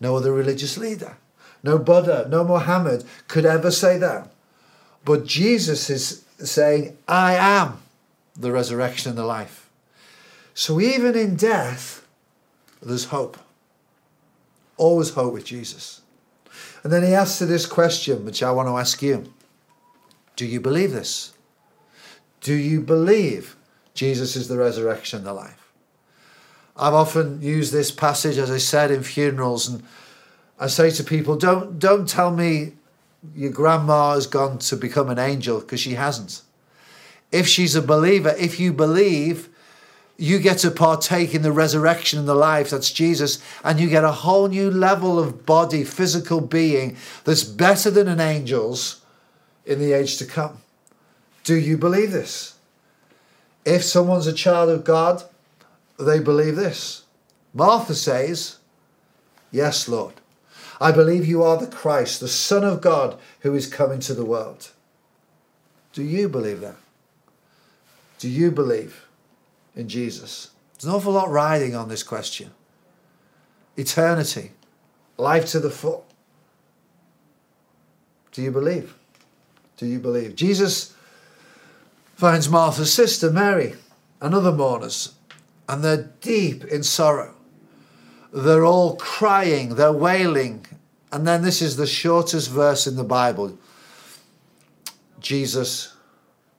No 0.00 0.16
other 0.16 0.32
religious 0.32 0.76
leader, 0.78 1.16
no 1.62 1.78
Buddha, 1.78 2.26
no 2.30 2.42
Muhammad 2.42 3.04
could 3.28 3.44
ever 3.44 3.70
say 3.70 3.98
that. 3.98 4.32
But 5.04 5.26
Jesus 5.26 5.90
is 5.90 6.24
saying, 6.38 6.96
I 7.06 7.34
am 7.34 7.82
the 8.34 8.50
resurrection 8.50 9.10
and 9.10 9.18
the 9.18 9.24
life. 9.24 9.63
So 10.54 10.80
even 10.80 11.16
in 11.16 11.34
death, 11.34 12.06
there's 12.80 13.06
hope. 13.06 13.36
Always 14.76 15.10
hope 15.10 15.34
with 15.34 15.44
Jesus. 15.44 16.02
And 16.82 16.92
then 16.92 17.02
he 17.02 17.12
asks 17.12 17.40
this 17.40 17.66
question, 17.66 18.24
which 18.24 18.42
I 18.42 18.52
want 18.52 18.68
to 18.68 18.76
ask 18.76 19.02
you 19.02 19.32
Do 20.36 20.46
you 20.46 20.60
believe 20.60 20.92
this? 20.92 21.32
Do 22.40 22.54
you 22.54 22.80
believe 22.80 23.56
Jesus 23.94 24.36
is 24.36 24.48
the 24.48 24.58
resurrection 24.58 25.18
and 25.18 25.26
the 25.26 25.32
life? 25.32 25.72
I've 26.76 26.94
often 26.94 27.40
used 27.40 27.72
this 27.72 27.90
passage, 27.90 28.36
as 28.36 28.50
I 28.50 28.58
said, 28.58 28.90
in 28.90 29.02
funerals, 29.02 29.68
and 29.68 29.82
I 30.58 30.66
say 30.66 30.90
to 30.90 31.04
people, 31.04 31.36
don't, 31.36 31.78
don't 31.78 32.08
tell 32.08 32.30
me 32.30 32.72
your 33.34 33.50
grandma 33.50 34.14
has 34.14 34.26
gone 34.26 34.58
to 34.58 34.76
become 34.76 35.08
an 35.08 35.18
angel, 35.18 35.60
because 35.60 35.80
she 35.80 35.94
hasn't. 35.94 36.42
If 37.32 37.46
she's 37.46 37.74
a 37.74 37.82
believer, 37.82 38.34
if 38.38 38.60
you 38.60 38.72
believe, 38.72 39.48
you 40.16 40.38
get 40.38 40.58
to 40.58 40.70
partake 40.70 41.34
in 41.34 41.42
the 41.42 41.52
resurrection 41.52 42.18
and 42.18 42.28
the 42.28 42.34
life 42.34 42.70
that's 42.70 42.90
Jesus, 42.90 43.42
and 43.64 43.80
you 43.80 43.88
get 43.88 44.04
a 44.04 44.12
whole 44.12 44.48
new 44.48 44.70
level 44.70 45.18
of 45.18 45.44
body, 45.44 45.84
physical 45.84 46.40
being 46.40 46.96
that's 47.24 47.42
better 47.42 47.90
than 47.90 48.06
an 48.06 48.20
angel's 48.20 49.00
in 49.66 49.78
the 49.78 49.92
age 49.92 50.16
to 50.18 50.24
come. 50.24 50.58
Do 51.42 51.56
you 51.56 51.76
believe 51.76 52.12
this? 52.12 52.54
If 53.64 53.82
someone's 53.82 54.26
a 54.26 54.32
child 54.32 54.68
of 54.68 54.84
God, 54.84 55.24
they 55.98 56.20
believe 56.20 56.56
this. 56.56 57.04
Martha 57.52 57.94
says, 57.94 58.58
Yes, 59.50 59.88
Lord. 59.88 60.14
I 60.80 60.90
believe 60.90 61.26
you 61.26 61.42
are 61.42 61.56
the 61.56 61.68
Christ, 61.68 62.20
the 62.20 62.28
Son 62.28 62.64
of 62.64 62.80
God 62.80 63.18
who 63.40 63.54
is 63.54 63.66
coming 63.66 64.00
to 64.00 64.14
the 64.14 64.24
world. 64.24 64.70
Do 65.92 66.02
you 66.02 66.28
believe 66.28 66.60
that? 66.60 66.76
Do 68.18 68.28
you 68.28 68.50
believe? 68.50 69.03
In 69.76 69.88
Jesus. 69.88 70.50
There's 70.74 70.84
an 70.84 70.90
awful 70.90 71.12
lot 71.12 71.30
riding 71.30 71.74
on 71.74 71.88
this 71.88 72.02
question. 72.02 72.50
Eternity, 73.76 74.52
life 75.16 75.46
to 75.46 75.60
the 75.60 75.70
full. 75.70 76.06
Do 78.32 78.42
you 78.42 78.50
believe? 78.50 78.94
Do 79.76 79.86
you 79.86 79.98
believe? 79.98 80.36
Jesus 80.36 80.94
finds 82.14 82.48
Martha's 82.48 82.92
sister, 82.92 83.30
Mary, 83.30 83.74
and 84.20 84.34
other 84.34 84.52
mourners, 84.52 85.14
and 85.68 85.82
they're 85.82 86.10
deep 86.20 86.64
in 86.64 86.82
sorrow. 86.82 87.34
They're 88.32 88.64
all 88.64 88.96
crying, 88.96 89.76
they're 89.76 89.92
wailing. 89.92 90.66
And 91.12 91.26
then 91.26 91.42
this 91.42 91.62
is 91.62 91.76
the 91.76 91.86
shortest 91.86 92.50
verse 92.50 92.86
in 92.88 92.96
the 92.96 93.04
Bible 93.04 93.56
Jesus 95.20 95.96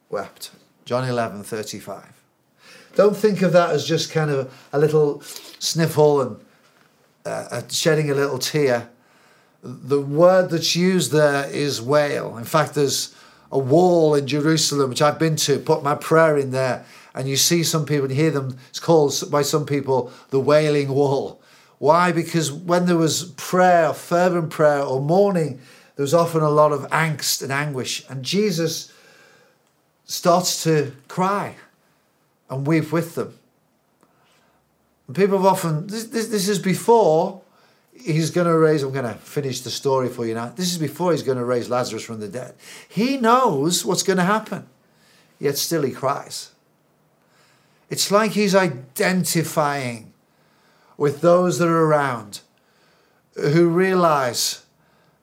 wept. 0.09 0.51
John 0.85 1.07
11 1.07 1.43
35. 1.43 2.14
Don't 2.95 3.15
think 3.15 3.41
of 3.41 3.51
that 3.51 3.71
as 3.71 3.85
just 3.85 4.11
kind 4.11 4.31
of 4.31 4.53
a 4.71 4.79
little 4.79 5.21
sniffle 5.59 6.21
and 6.21 6.37
uh, 7.25 7.61
shedding 7.69 8.09
a 8.09 8.15
little 8.15 8.39
tear. 8.39 8.89
The 9.61 9.99
word 9.99 10.49
that's 10.49 10.75
used 10.75 11.11
there 11.11 11.49
is 11.49 11.81
wail. 11.81 12.37
In 12.37 12.45
fact, 12.45 12.73
there's 12.73 13.13
a 13.51 13.59
wall 13.59 14.15
in 14.15 14.27
Jerusalem, 14.27 14.89
which 14.89 15.01
I've 15.01 15.19
been 15.19 15.35
to, 15.37 15.59
put 15.59 15.83
my 15.83 15.95
prayer 15.95 16.37
in 16.37 16.51
there, 16.51 16.85
and 17.13 17.27
you 17.27 17.35
see 17.35 17.63
some 17.63 17.85
people, 17.85 18.05
and 18.05 18.13
hear 18.13 18.31
them, 18.31 18.57
it's 18.69 18.79
called 18.79 19.13
by 19.29 19.41
some 19.41 19.65
people 19.65 20.11
the 20.29 20.39
wailing 20.39 20.89
wall. 20.89 21.41
Why? 21.79 22.11
Because 22.11 22.51
when 22.51 22.85
there 22.85 22.97
was 22.97 23.33
prayer, 23.37 23.93
fervent 23.93 24.51
prayer, 24.51 24.81
or 24.81 25.01
mourning, 25.01 25.59
there 25.95 26.03
was 26.03 26.13
often 26.13 26.41
a 26.41 26.49
lot 26.49 26.71
of 26.71 26.81
angst 26.89 27.41
and 27.41 27.51
anguish. 27.51 28.05
And 28.09 28.23
Jesus 28.23 28.91
starts 30.05 30.63
to 30.63 30.93
cry 31.07 31.55
and 32.49 32.65
weep 32.67 32.91
with 32.91 33.15
them. 33.15 33.37
And 35.07 35.15
people 35.15 35.37
have 35.37 35.45
often, 35.45 35.87
this, 35.87 36.05
this, 36.05 36.27
this 36.27 36.47
is 36.47 36.59
before 36.59 37.41
he's 37.93 38.29
going 38.29 38.47
to 38.47 38.57
raise, 38.57 38.83
I'm 38.83 38.91
going 38.91 39.05
to 39.05 39.13
finish 39.13 39.61
the 39.61 39.69
story 39.71 40.09
for 40.09 40.25
you 40.25 40.33
now. 40.33 40.49
This 40.49 40.71
is 40.71 40.77
before 40.77 41.11
he's 41.11 41.23
going 41.23 41.37
to 41.37 41.45
raise 41.45 41.69
Lazarus 41.69 42.03
from 42.03 42.19
the 42.19 42.27
dead. 42.27 42.55
He 42.89 43.17
knows 43.17 43.85
what's 43.85 44.03
going 44.03 44.17
to 44.17 44.23
happen, 44.23 44.67
yet 45.39 45.57
still 45.57 45.83
he 45.83 45.91
cries. 45.91 46.51
It's 47.89 48.11
like 48.11 48.31
he's 48.31 48.55
identifying 48.55 50.11
with 50.97 51.21
those 51.21 51.59
that 51.59 51.67
are 51.67 51.85
around 51.85 52.41
who 53.35 53.67
realize 53.67 54.65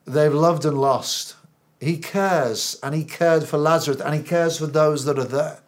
they've 0.05 0.33
loved 0.33 0.65
and 0.65 0.79
lost. 0.79 1.35
He 1.79 1.97
cares, 1.97 2.79
and 2.81 2.95
he 2.95 3.03
cared 3.03 3.43
for 3.43 3.57
Lazarus, 3.57 3.99
and 3.99 4.15
he 4.15 4.21
cares 4.21 4.57
for 4.59 4.67
those 4.67 5.03
that 5.05 5.19
are 5.19 5.25
there. 5.25 5.59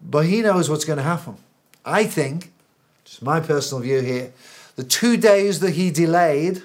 But 0.00 0.26
he 0.26 0.42
knows 0.42 0.68
what's 0.68 0.84
going 0.84 0.98
to 0.98 1.02
happen. 1.02 1.36
I 1.84 2.04
think, 2.04 2.52
just 3.04 3.22
my 3.22 3.40
personal 3.40 3.82
view 3.82 4.00
here, 4.00 4.32
the 4.76 4.84
two 4.84 5.16
days 5.16 5.60
that 5.60 5.72
he 5.72 5.90
delayed, 5.90 6.62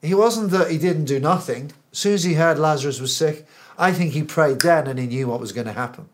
he 0.00 0.14
wasn't 0.14 0.50
that 0.50 0.70
he 0.70 0.78
didn't 0.78 1.04
do 1.04 1.20
nothing. 1.20 1.72
As 1.92 1.98
soon 1.98 2.14
as 2.14 2.24
he 2.24 2.34
heard 2.34 2.58
Lazarus 2.58 3.00
was 3.00 3.14
sick, 3.14 3.46
I 3.78 3.92
think 3.92 4.12
he 4.12 4.22
prayed 4.22 4.60
then 4.60 4.86
and 4.86 4.98
he 4.98 5.06
knew 5.06 5.28
what 5.28 5.40
was 5.40 5.52
going 5.52 5.66
to 5.66 5.72
happen. 5.72 6.08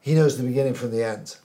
He 0.00 0.14
knows 0.14 0.36
the 0.36 0.44
beginning 0.44 0.74
from 0.74 0.90
the 0.90 1.04
end. 1.04 1.36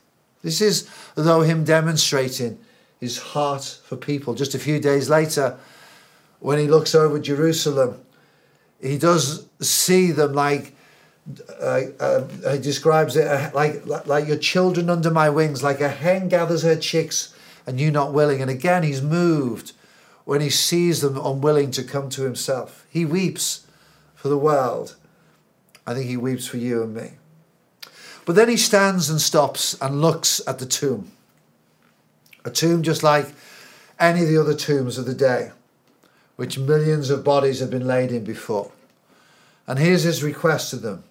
This 0.42 0.60
is, 0.60 0.88
though, 1.14 1.42
him 1.42 1.64
demonstrating 1.64 2.58
his 3.00 3.18
heart 3.18 3.80
for 3.84 3.96
people. 3.96 4.34
Just 4.34 4.54
a 4.54 4.58
few 4.58 4.80
days 4.80 5.08
later, 5.08 5.58
when 6.40 6.58
he 6.58 6.66
looks 6.66 6.94
over 6.94 7.18
Jerusalem, 7.18 8.00
he 8.80 8.98
does 8.98 9.46
see 9.60 10.12
them 10.12 10.32
like 10.32 10.75
uh, 11.60 11.82
uh, 11.98 12.52
he 12.52 12.58
describes 12.58 13.16
it 13.16 13.26
uh, 13.26 13.50
like 13.52 13.84
like 14.06 14.28
your 14.28 14.36
children 14.36 14.88
under 14.88 15.10
my 15.10 15.28
wings, 15.28 15.62
like 15.62 15.80
a 15.80 15.88
hen 15.88 16.28
gathers 16.28 16.62
her 16.62 16.76
chicks, 16.76 17.34
and 17.66 17.80
you 17.80 17.90
not 17.90 18.12
willing. 18.12 18.40
And 18.40 18.50
again, 18.50 18.82
he's 18.82 19.02
moved 19.02 19.72
when 20.24 20.40
he 20.40 20.50
sees 20.50 21.00
them 21.00 21.16
unwilling 21.16 21.70
to 21.72 21.82
come 21.82 22.08
to 22.10 22.22
himself. 22.22 22.86
He 22.90 23.04
weeps 23.04 23.66
for 24.14 24.28
the 24.28 24.38
world. 24.38 24.96
I 25.86 25.94
think 25.94 26.06
he 26.06 26.16
weeps 26.16 26.46
for 26.46 26.56
you 26.56 26.82
and 26.82 26.94
me. 26.94 27.12
But 28.24 28.34
then 28.34 28.48
he 28.48 28.56
stands 28.56 29.08
and 29.08 29.20
stops 29.20 29.80
and 29.80 30.00
looks 30.00 30.40
at 30.48 30.58
the 30.58 30.66
tomb. 30.66 31.12
A 32.44 32.50
tomb 32.50 32.82
just 32.82 33.04
like 33.04 33.32
any 33.98 34.22
of 34.22 34.28
the 34.28 34.36
other 34.38 34.54
tombs 34.54 34.98
of 34.98 35.06
the 35.06 35.14
day, 35.14 35.52
which 36.34 36.58
millions 36.58 37.08
of 37.08 37.24
bodies 37.24 37.60
have 37.60 37.70
been 37.70 37.86
laid 37.86 38.10
in 38.10 38.24
before. 38.24 38.72
And 39.66 39.78
here's 39.78 40.02
his 40.02 40.22
request 40.22 40.70
to 40.70 40.76
them 40.76 41.04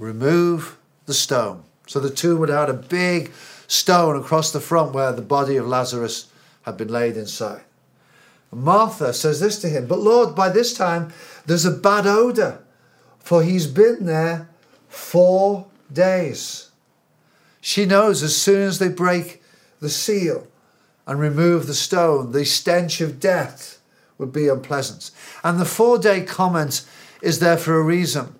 remove 0.00 0.76
the 1.06 1.14
stone. 1.14 1.62
So 1.86 2.00
the 2.00 2.10
tomb 2.10 2.38
would 2.40 2.48
have 2.48 2.68
had 2.68 2.70
a 2.70 2.74
big 2.88 3.32
stone 3.66 4.16
across 4.16 4.52
the 4.52 4.60
front 4.60 4.92
where 4.92 5.12
the 5.12 5.22
body 5.22 5.56
of 5.56 5.66
Lazarus 5.66 6.28
had 6.62 6.76
been 6.76 6.88
laid 6.88 7.16
inside. 7.16 7.62
Martha 8.52 9.12
says 9.12 9.40
this 9.40 9.60
to 9.60 9.68
him, 9.68 9.86
But 9.86 10.00
Lord, 10.00 10.34
by 10.34 10.48
this 10.48 10.74
time 10.74 11.12
there's 11.46 11.64
a 11.64 11.70
bad 11.70 12.06
odour, 12.06 12.60
for 13.18 13.42
he's 13.42 13.66
been 13.66 14.06
there 14.06 14.48
four 14.88 15.66
days. 15.92 16.70
She 17.60 17.84
knows 17.84 18.22
as 18.22 18.36
soon 18.36 18.62
as 18.62 18.78
they 18.78 18.88
break 18.88 19.42
the 19.80 19.90
seal 19.90 20.48
and 21.06 21.20
remove 21.20 21.66
the 21.66 21.74
stone, 21.74 22.32
the 22.32 22.44
stench 22.44 23.00
of 23.00 23.20
death 23.20 23.80
would 24.18 24.32
be 24.32 24.48
unpleasant. 24.48 25.10
And 25.42 25.58
the 25.58 25.64
four 25.64 25.98
day 25.98 26.22
comment 26.22 26.84
is 27.22 27.38
there 27.38 27.56
for 27.56 27.78
a 27.78 27.82
reason. 27.82 28.34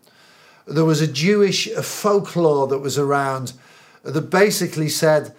There 0.70 0.84
was 0.84 1.00
a 1.00 1.06
Jewish 1.06 1.68
folklore 1.68 2.66
that 2.68 2.78
was 2.78 2.98
around 2.98 3.52
that 4.02 4.30
basically 4.30 4.88
said 4.88 5.34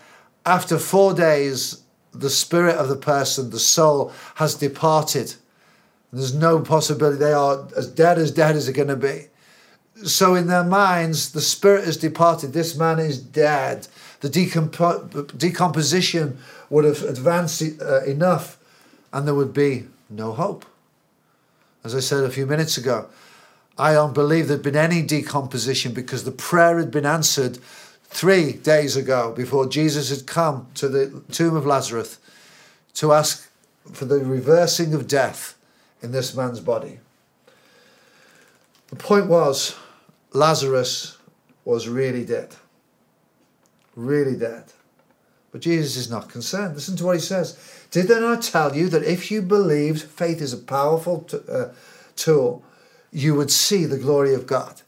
after 0.45 0.77
four 0.77 1.13
days, 1.13 1.83
the 2.13 2.29
spirit 2.29 2.75
of 2.75 2.89
the 2.89 2.95
person, 2.95 3.49
the 3.49 3.59
soul, 3.59 4.11
has 4.35 4.55
departed. 4.55 5.35
There's 6.11 6.33
no 6.33 6.59
possibility. 6.59 7.17
They 7.17 7.33
are 7.33 7.67
as 7.77 7.87
dead 7.87 8.17
as 8.17 8.31
dead 8.31 8.55
as 8.55 8.65
they're 8.65 8.75
going 8.75 8.89
to 8.89 8.95
be. 8.95 9.27
So, 10.03 10.35
in 10.35 10.47
their 10.47 10.63
minds, 10.63 11.31
the 11.31 11.41
spirit 11.41 11.85
has 11.85 11.95
departed. 11.95 12.53
This 12.53 12.75
man 12.75 12.99
is 12.99 13.21
dead 13.21 13.87
the 14.21 14.29
decomp- 14.29 15.37
decomposition 15.37 16.37
would 16.69 16.85
have 16.85 17.03
advanced 17.03 17.63
uh, 17.81 18.03
enough 18.03 18.57
and 19.11 19.27
there 19.27 19.35
would 19.35 19.53
be 19.53 19.87
no 20.09 20.31
hope. 20.31 20.65
As 21.83 21.93
I 21.95 21.99
said 21.99 22.23
a 22.23 22.29
few 22.29 22.45
minutes 22.45 22.77
ago, 22.77 23.09
I 23.77 23.93
don't 23.93 24.13
believe 24.13 24.47
there'd 24.47 24.61
been 24.61 24.75
any 24.75 25.01
decomposition 25.01 25.93
because 25.93 26.23
the 26.23 26.31
prayer 26.31 26.77
had 26.77 26.91
been 26.91 27.05
answered 27.05 27.57
three 28.05 28.53
days 28.53 28.95
ago 28.95 29.31
before 29.31 29.67
Jesus 29.67 30.09
had 30.09 30.27
come 30.27 30.67
to 30.75 30.89
the 30.89 31.21
tomb 31.31 31.55
of 31.55 31.65
Lazarus 31.65 32.19
to 32.95 33.13
ask 33.13 33.49
for 33.91 34.05
the 34.05 34.19
reversing 34.19 34.93
of 34.93 35.07
death 35.07 35.57
in 36.01 36.11
this 36.11 36.35
man's 36.35 36.59
body. 36.59 36.99
The 38.89 38.97
point 38.97 39.27
was, 39.27 39.75
Lazarus 40.33 41.17
was 41.63 41.87
really 41.87 42.25
dead 42.25 42.55
really 43.95 44.35
dead. 44.35 44.65
But 45.51 45.61
Jesus 45.61 45.97
is 45.97 46.09
not 46.09 46.29
concerned. 46.29 46.75
Listen 46.75 46.95
to 46.97 47.05
what 47.05 47.17
he 47.17 47.21
says. 47.21 47.57
Did 47.91 48.09
I 48.11 48.37
tell 48.37 48.75
you 48.75 48.87
that 48.89 49.03
if 49.03 49.29
you 49.31 49.41
believed, 49.41 50.01
faith 50.01 50.41
is 50.41 50.53
a 50.53 50.57
powerful 50.57 51.21
t- 51.21 51.39
uh, 51.51 51.69
tool, 52.15 52.63
you 53.11 53.35
would 53.35 53.51
see 53.51 53.85
the 53.85 53.97
glory 53.97 54.33
of 54.33 54.47
God? 54.47 54.81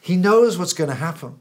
He 0.00 0.16
knows 0.16 0.58
what's 0.58 0.72
going 0.72 0.90
to 0.90 0.96
happen. 0.96 1.38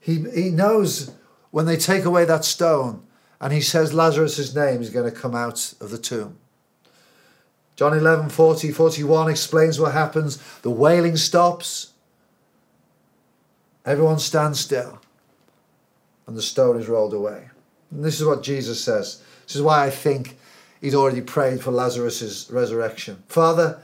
He, 0.00 0.24
he 0.34 0.50
knows 0.50 1.12
when 1.50 1.66
they 1.66 1.76
take 1.76 2.04
away 2.04 2.24
that 2.24 2.44
stone 2.44 3.06
and 3.40 3.52
he 3.52 3.60
says 3.60 3.94
Lazarus' 3.94 4.54
name 4.54 4.80
is 4.80 4.90
going 4.90 5.10
to 5.10 5.16
come 5.16 5.34
out 5.34 5.74
of 5.80 5.90
the 5.90 5.98
tomb. 5.98 6.38
John 7.76 7.96
11, 7.96 8.28
40, 8.28 8.72
41 8.72 9.30
explains 9.30 9.80
what 9.80 9.92
happens. 9.92 10.38
The 10.62 10.70
wailing 10.70 11.16
stops. 11.16 11.92
Everyone 13.84 14.18
stands 14.18 14.60
still 14.60 15.00
and 16.26 16.36
the 16.36 16.42
stone 16.42 16.78
is 16.80 16.88
rolled 16.88 17.14
away. 17.14 17.50
And 17.90 18.04
this 18.04 18.20
is 18.20 18.26
what 18.26 18.42
Jesus 18.42 18.82
says. 18.82 19.22
This 19.46 19.56
is 19.56 19.62
why 19.62 19.84
I 19.84 19.90
think 19.90 20.36
he'd 20.80 20.94
already 20.94 21.20
prayed 21.20 21.62
for 21.62 21.70
Lazarus' 21.70 22.50
resurrection. 22.50 23.22
Father, 23.28 23.80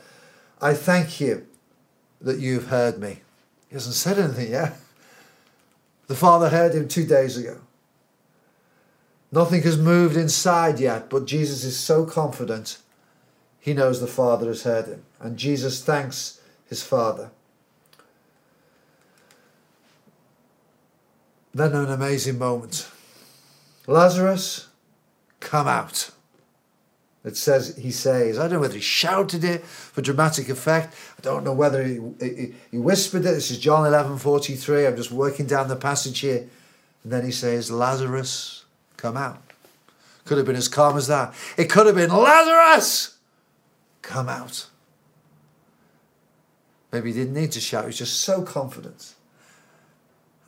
I 0.60 0.74
thank 0.74 1.20
you 1.20 1.46
that 2.20 2.38
you've 2.38 2.68
heard 2.68 2.98
me. 2.98 3.20
He 3.68 3.74
hasn't 3.74 3.94
said 3.94 4.18
anything 4.18 4.50
yet. 4.52 4.76
The 6.06 6.16
Father 6.16 6.48
heard 6.48 6.74
him 6.74 6.88
two 6.88 7.06
days 7.06 7.36
ago. 7.36 7.58
Nothing 9.32 9.62
has 9.62 9.78
moved 9.78 10.16
inside 10.16 10.80
yet, 10.80 11.08
but 11.08 11.24
Jesus 11.24 11.62
is 11.62 11.78
so 11.78 12.04
confident 12.04 12.78
he 13.60 13.74
knows 13.74 14.00
the 14.00 14.06
Father 14.06 14.48
has 14.48 14.64
heard 14.64 14.86
him. 14.86 15.04
And 15.20 15.36
Jesus 15.36 15.84
thanks 15.84 16.40
his 16.68 16.82
Father. 16.82 17.30
Then 21.52 21.74
an 21.74 21.90
amazing 21.90 22.38
moment. 22.38 22.88
Lazarus, 23.86 24.68
come 25.40 25.68
out. 25.68 26.10
It 27.22 27.36
says, 27.36 27.76
he 27.76 27.90
says, 27.90 28.38
I 28.38 28.42
don't 28.42 28.52
know 28.52 28.60
whether 28.60 28.74
he 28.74 28.80
shouted 28.80 29.44
it 29.44 29.62
for 29.64 30.00
dramatic 30.00 30.48
effect. 30.48 30.94
I 31.18 31.22
don't 31.22 31.44
know 31.44 31.52
whether 31.52 31.84
he, 31.84 32.00
he, 32.18 32.54
he 32.70 32.78
whispered 32.78 33.20
it. 33.20 33.32
This 33.32 33.50
is 33.50 33.58
John 33.58 33.86
11 33.86 34.18
43. 34.18 34.86
I'm 34.86 34.96
just 34.96 35.12
working 35.12 35.46
down 35.46 35.68
the 35.68 35.76
passage 35.76 36.20
here. 36.20 36.48
And 37.04 37.12
then 37.12 37.24
he 37.24 37.30
says, 37.30 37.70
Lazarus, 37.70 38.64
come 38.96 39.18
out. 39.18 39.42
Could 40.24 40.38
have 40.38 40.46
been 40.46 40.56
as 40.56 40.68
calm 40.68 40.96
as 40.96 41.08
that. 41.08 41.34
It 41.58 41.68
could 41.68 41.86
have 41.86 41.96
been, 41.96 42.10
Lazarus, 42.10 43.18
come 44.00 44.28
out. 44.28 44.66
Maybe 46.92 47.12
he 47.12 47.18
didn't 47.18 47.34
need 47.34 47.52
to 47.52 47.60
shout. 47.60 47.84
He 47.84 47.88
was 47.88 47.98
just 47.98 48.20
so 48.20 48.42
confident. 48.42 49.14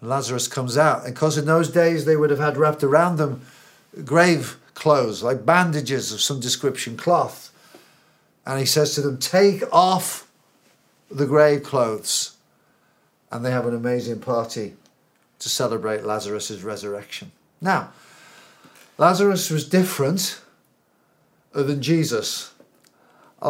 Lazarus 0.00 0.48
comes 0.48 0.76
out. 0.76 1.04
And 1.04 1.14
because 1.14 1.38
in 1.38 1.46
those 1.46 1.70
days 1.70 2.04
they 2.04 2.16
would 2.16 2.30
have 2.30 2.38
had 2.38 2.56
wrapped 2.56 2.82
around 2.82 3.16
them 3.16 3.42
grave 4.04 4.56
clothes, 4.74 5.22
like 5.22 5.46
bandages 5.46 6.12
of 6.12 6.20
some 6.20 6.40
description, 6.40 6.96
cloth. 6.96 7.50
And 8.46 8.58
he 8.58 8.66
says 8.66 8.94
to 8.94 9.00
them, 9.02 9.18
Take 9.18 9.62
off 9.72 10.28
the 11.10 11.26
grave 11.26 11.62
clothes. 11.62 12.36
And 13.30 13.44
they 13.44 13.50
have 13.50 13.66
an 13.66 13.74
amazing 13.74 14.20
party 14.20 14.74
to 15.38 15.48
celebrate 15.48 16.04
Lazarus' 16.04 16.62
resurrection. 16.62 17.32
Now, 17.60 17.92
Lazarus 18.98 19.50
was 19.50 19.68
different 19.68 20.40
than 21.52 21.82
Jesus. 21.82 22.51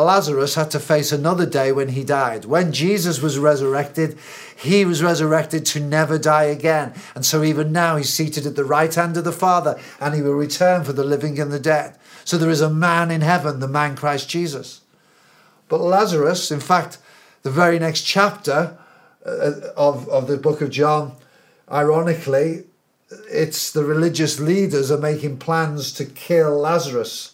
Lazarus 0.00 0.54
had 0.54 0.70
to 0.70 0.80
face 0.80 1.12
another 1.12 1.44
day 1.44 1.70
when 1.70 1.88
he 1.88 2.02
died. 2.02 2.46
When 2.46 2.72
Jesus 2.72 3.20
was 3.20 3.38
resurrected, 3.38 4.18
he 4.56 4.86
was 4.86 5.02
resurrected 5.02 5.66
to 5.66 5.80
never 5.80 6.18
die 6.18 6.44
again. 6.44 6.94
And 7.14 7.26
so 7.26 7.42
even 7.42 7.72
now 7.72 7.96
he's 7.96 8.12
seated 8.12 8.46
at 8.46 8.56
the 8.56 8.64
right 8.64 8.94
hand 8.94 9.16
of 9.18 9.24
the 9.24 9.32
Father 9.32 9.78
and 10.00 10.14
he 10.14 10.22
will 10.22 10.32
return 10.32 10.84
for 10.84 10.94
the 10.94 11.04
living 11.04 11.38
and 11.38 11.52
the 11.52 11.60
dead. 11.60 11.98
So 12.24 12.38
there 12.38 12.48
is 12.48 12.62
a 12.62 12.70
man 12.70 13.10
in 13.10 13.20
heaven, 13.20 13.60
the 13.60 13.68
man 13.68 13.96
Christ 13.96 14.30
Jesus. 14.30 14.80
But 15.68 15.80
Lazarus, 15.80 16.50
in 16.50 16.60
fact, 16.60 16.98
the 17.42 17.50
very 17.50 17.78
next 17.78 18.02
chapter 18.02 18.78
uh, 19.26 19.52
of, 19.76 20.08
of 20.08 20.26
the 20.26 20.38
book 20.38 20.60
of 20.62 20.70
John, 20.70 21.16
ironically, 21.70 22.64
it's 23.30 23.70
the 23.70 23.84
religious 23.84 24.40
leaders 24.40 24.90
are 24.90 24.98
making 24.98 25.38
plans 25.38 25.92
to 25.94 26.06
kill 26.06 26.58
Lazarus 26.58 27.32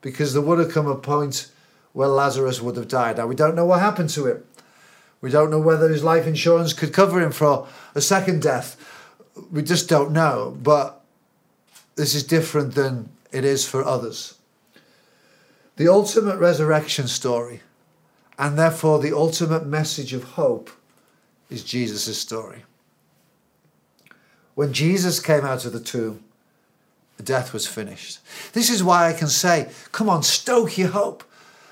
because 0.00 0.32
there 0.32 0.42
would 0.42 0.58
have 0.58 0.72
come 0.72 0.86
a 0.86 0.94
point 0.94 1.50
where 1.98 2.06
Lazarus 2.06 2.62
would 2.62 2.76
have 2.76 2.86
died. 2.86 3.16
Now, 3.16 3.26
we 3.26 3.34
don't 3.34 3.56
know 3.56 3.64
what 3.64 3.80
happened 3.80 4.10
to 4.10 4.28
him. 4.28 4.44
We 5.20 5.32
don't 5.32 5.50
know 5.50 5.58
whether 5.58 5.88
his 5.88 6.04
life 6.04 6.28
insurance 6.28 6.72
could 6.72 6.92
cover 6.92 7.20
him 7.20 7.32
for 7.32 7.66
a 7.92 8.00
second 8.00 8.40
death. 8.40 8.76
We 9.50 9.64
just 9.64 9.88
don't 9.88 10.12
know. 10.12 10.56
But 10.62 11.00
this 11.96 12.14
is 12.14 12.22
different 12.22 12.76
than 12.76 13.08
it 13.32 13.44
is 13.44 13.66
for 13.66 13.84
others. 13.84 14.38
The 15.74 15.88
ultimate 15.88 16.38
resurrection 16.38 17.08
story, 17.08 17.62
and 18.38 18.56
therefore 18.56 19.00
the 19.00 19.12
ultimate 19.12 19.66
message 19.66 20.12
of 20.12 20.22
hope, 20.22 20.70
is 21.50 21.64
Jesus' 21.64 22.16
story. 22.16 22.62
When 24.54 24.72
Jesus 24.72 25.18
came 25.18 25.44
out 25.44 25.64
of 25.64 25.72
the 25.72 25.80
tomb, 25.80 26.22
death 27.20 27.52
was 27.52 27.66
finished. 27.66 28.20
This 28.52 28.70
is 28.70 28.84
why 28.84 29.08
I 29.08 29.14
can 29.14 29.26
say, 29.26 29.72
come 29.90 30.08
on, 30.08 30.22
stoke 30.22 30.78
your 30.78 30.90
hope. 30.90 31.24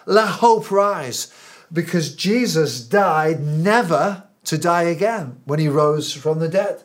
Let 0.07 0.29
hope 0.29 0.71
rise. 0.71 1.33
Because 1.73 2.15
Jesus 2.15 2.81
died 2.81 3.41
never 3.41 4.25
to 4.45 4.57
die 4.57 4.85
again 4.85 5.41
when 5.45 5.59
he 5.59 5.69
rose 5.69 6.13
from 6.15 6.39
the 6.39 6.49
dead. 6.49 6.85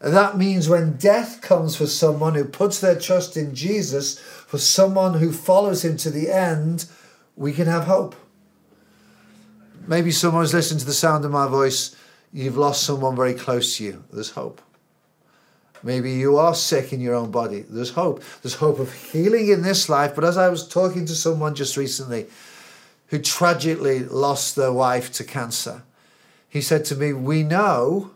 That 0.00 0.36
means 0.36 0.68
when 0.68 0.96
death 0.96 1.40
comes 1.40 1.76
for 1.76 1.86
someone 1.86 2.34
who 2.34 2.44
puts 2.44 2.80
their 2.80 2.98
trust 2.98 3.36
in 3.36 3.54
Jesus, 3.54 4.18
for 4.18 4.58
someone 4.58 5.14
who 5.14 5.30
follows 5.30 5.84
him 5.84 5.96
to 5.98 6.10
the 6.10 6.28
end, 6.28 6.86
we 7.36 7.52
can 7.52 7.68
have 7.68 7.84
hope. 7.84 8.16
Maybe 9.86 10.10
someone's 10.10 10.52
listening 10.52 10.80
to 10.80 10.86
the 10.86 10.92
sound 10.92 11.24
of 11.24 11.30
my 11.30 11.46
voice. 11.46 11.94
You've 12.32 12.56
lost 12.56 12.82
someone 12.82 13.14
very 13.14 13.34
close 13.34 13.76
to 13.76 13.84
you. 13.84 14.04
There's 14.12 14.30
hope. 14.30 14.60
Maybe 15.82 16.12
you 16.12 16.36
are 16.36 16.54
sick 16.54 16.92
in 16.92 17.00
your 17.00 17.14
own 17.14 17.30
body. 17.30 17.64
There's 17.68 17.90
hope. 17.90 18.22
There's 18.42 18.54
hope 18.54 18.78
of 18.78 18.92
healing 18.92 19.48
in 19.48 19.62
this 19.62 19.88
life. 19.88 20.14
But 20.14 20.24
as 20.24 20.36
I 20.36 20.48
was 20.48 20.66
talking 20.66 21.06
to 21.06 21.14
someone 21.14 21.54
just 21.54 21.76
recently 21.76 22.26
who 23.08 23.18
tragically 23.18 24.00
lost 24.00 24.56
their 24.56 24.72
wife 24.72 25.12
to 25.14 25.24
cancer, 25.24 25.82
he 26.48 26.60
said 26.60 26.84
to 26.86 26.96
me, 26.96 27.12
We 27.12 27.42
know 27.42 28.12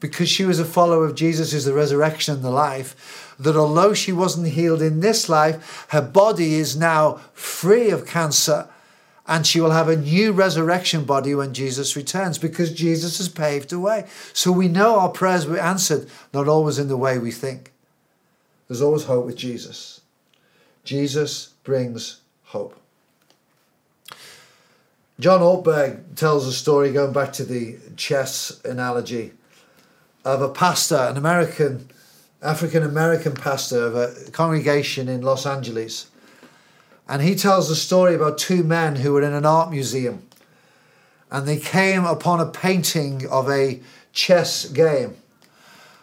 because 0.00 0.28
she 0.28 0.44
was 0.44 0.60
a 0.60 0.64
follower 0.64 1.04
of 1.04 1.14
Jesus, 1.14 1.52
who's 1.52 1.64
the 1.64 1.72
resurrection 1.72 2.34
and 2.34 2.44
the 2.44 2.50
life, 2.50 3.34
that 3.38 3.56
although 3.56 3.94
she 3.94 4.12
wasn't 4.12 4.48
healed 4.48 4.82
in 4.82 5.00
this 5.00 5.28
life, 5.28 5.86
her 5.90 6.02
body 6.02 6.54
is 6.54 6.76
now 6.76 7.14
free 7.32 7.90
of 7.90 8.06
cancer 8.06 8.68
and 9.28 9.46
she 9.46 9.60
will 9.60 9.72
have 9.72 9.88
a 9.88 9.96
new 9.96 10.32
resurrection 10.32 11.04
body 11.04 11.34
when 11.34 11.52
Jesus 11.52 11.96
returns 11.96 12.38
because 12.38 12.72
Jesus 12.72 13.18
has 13.18 13.28
paved 13.28 13.70
the 13.70 13.80
way. 13.80 14.06
So 14.32 14.52
we 14.52 14.68
know 14.68 14.98
our 14.98 15.08
prayers 15.08 15.46
were 15.46 15.58
answered, 15.58 16.08
not 16.32 16.48
always 16.48 16.78
in 16.78 16.88
the 16.88 16.96
way 16.96 17.18
we 17.18 17.32
think. 17.32 17.72
There's 18.68 18.82
always 18.82 19.04
hope 19.04 19.26
with 19.26 19.36
Jesus. 19.36 20.00
Jesus 20.84 21.54
brings 21.64 22.20
hope. 22.44 22.80
John 25.18 25.40
Ortberg 25.40 26.14
tells 26.14 26.46
a 26.46 26.52
story 26.52 26.92
going 26.92 27.12
back 27.12 27.32
to 27.34 27.44
the 27.44 27.78
chess 27.96 28.60
analogy 28.64 29.32
of 30.24 30.42
a 30.42 30.48
pastor, 30.48 30.96
an 30.96 31.16
American, 31.16 31.88
African 32.42 32.82
American 32.82 33.32
pastor 33.32 33.86
of 33.86 33.96
a 33.96 34.30
congregation 34.32 35.08
in 35.08 35.22
Los 35.22 35.46
Angeles 35.46 36.10
and 37.08 37.22
he 37.22 37.34
tells 37.34 37.70
a 37.70 37.76
story 37.76 38.14
about 38.14 38.38
two 38.38 38.62
men 38.64 38.96
who 38.96 39.12
were 39.12 39.22
in 39.22 39.32
an 39.32 39.46
art 39.46 39.70
museum 39.70 40.26
and 41.30 41.46
they 41.46 41.58
came 41.58 42.04
upon 42.04 42.40
a 42.40 42.46
painting 42.46 43.26
of 43.28 43.50
a 43.50 43.80
chess 44.12 44.66
game. 44.66 45.16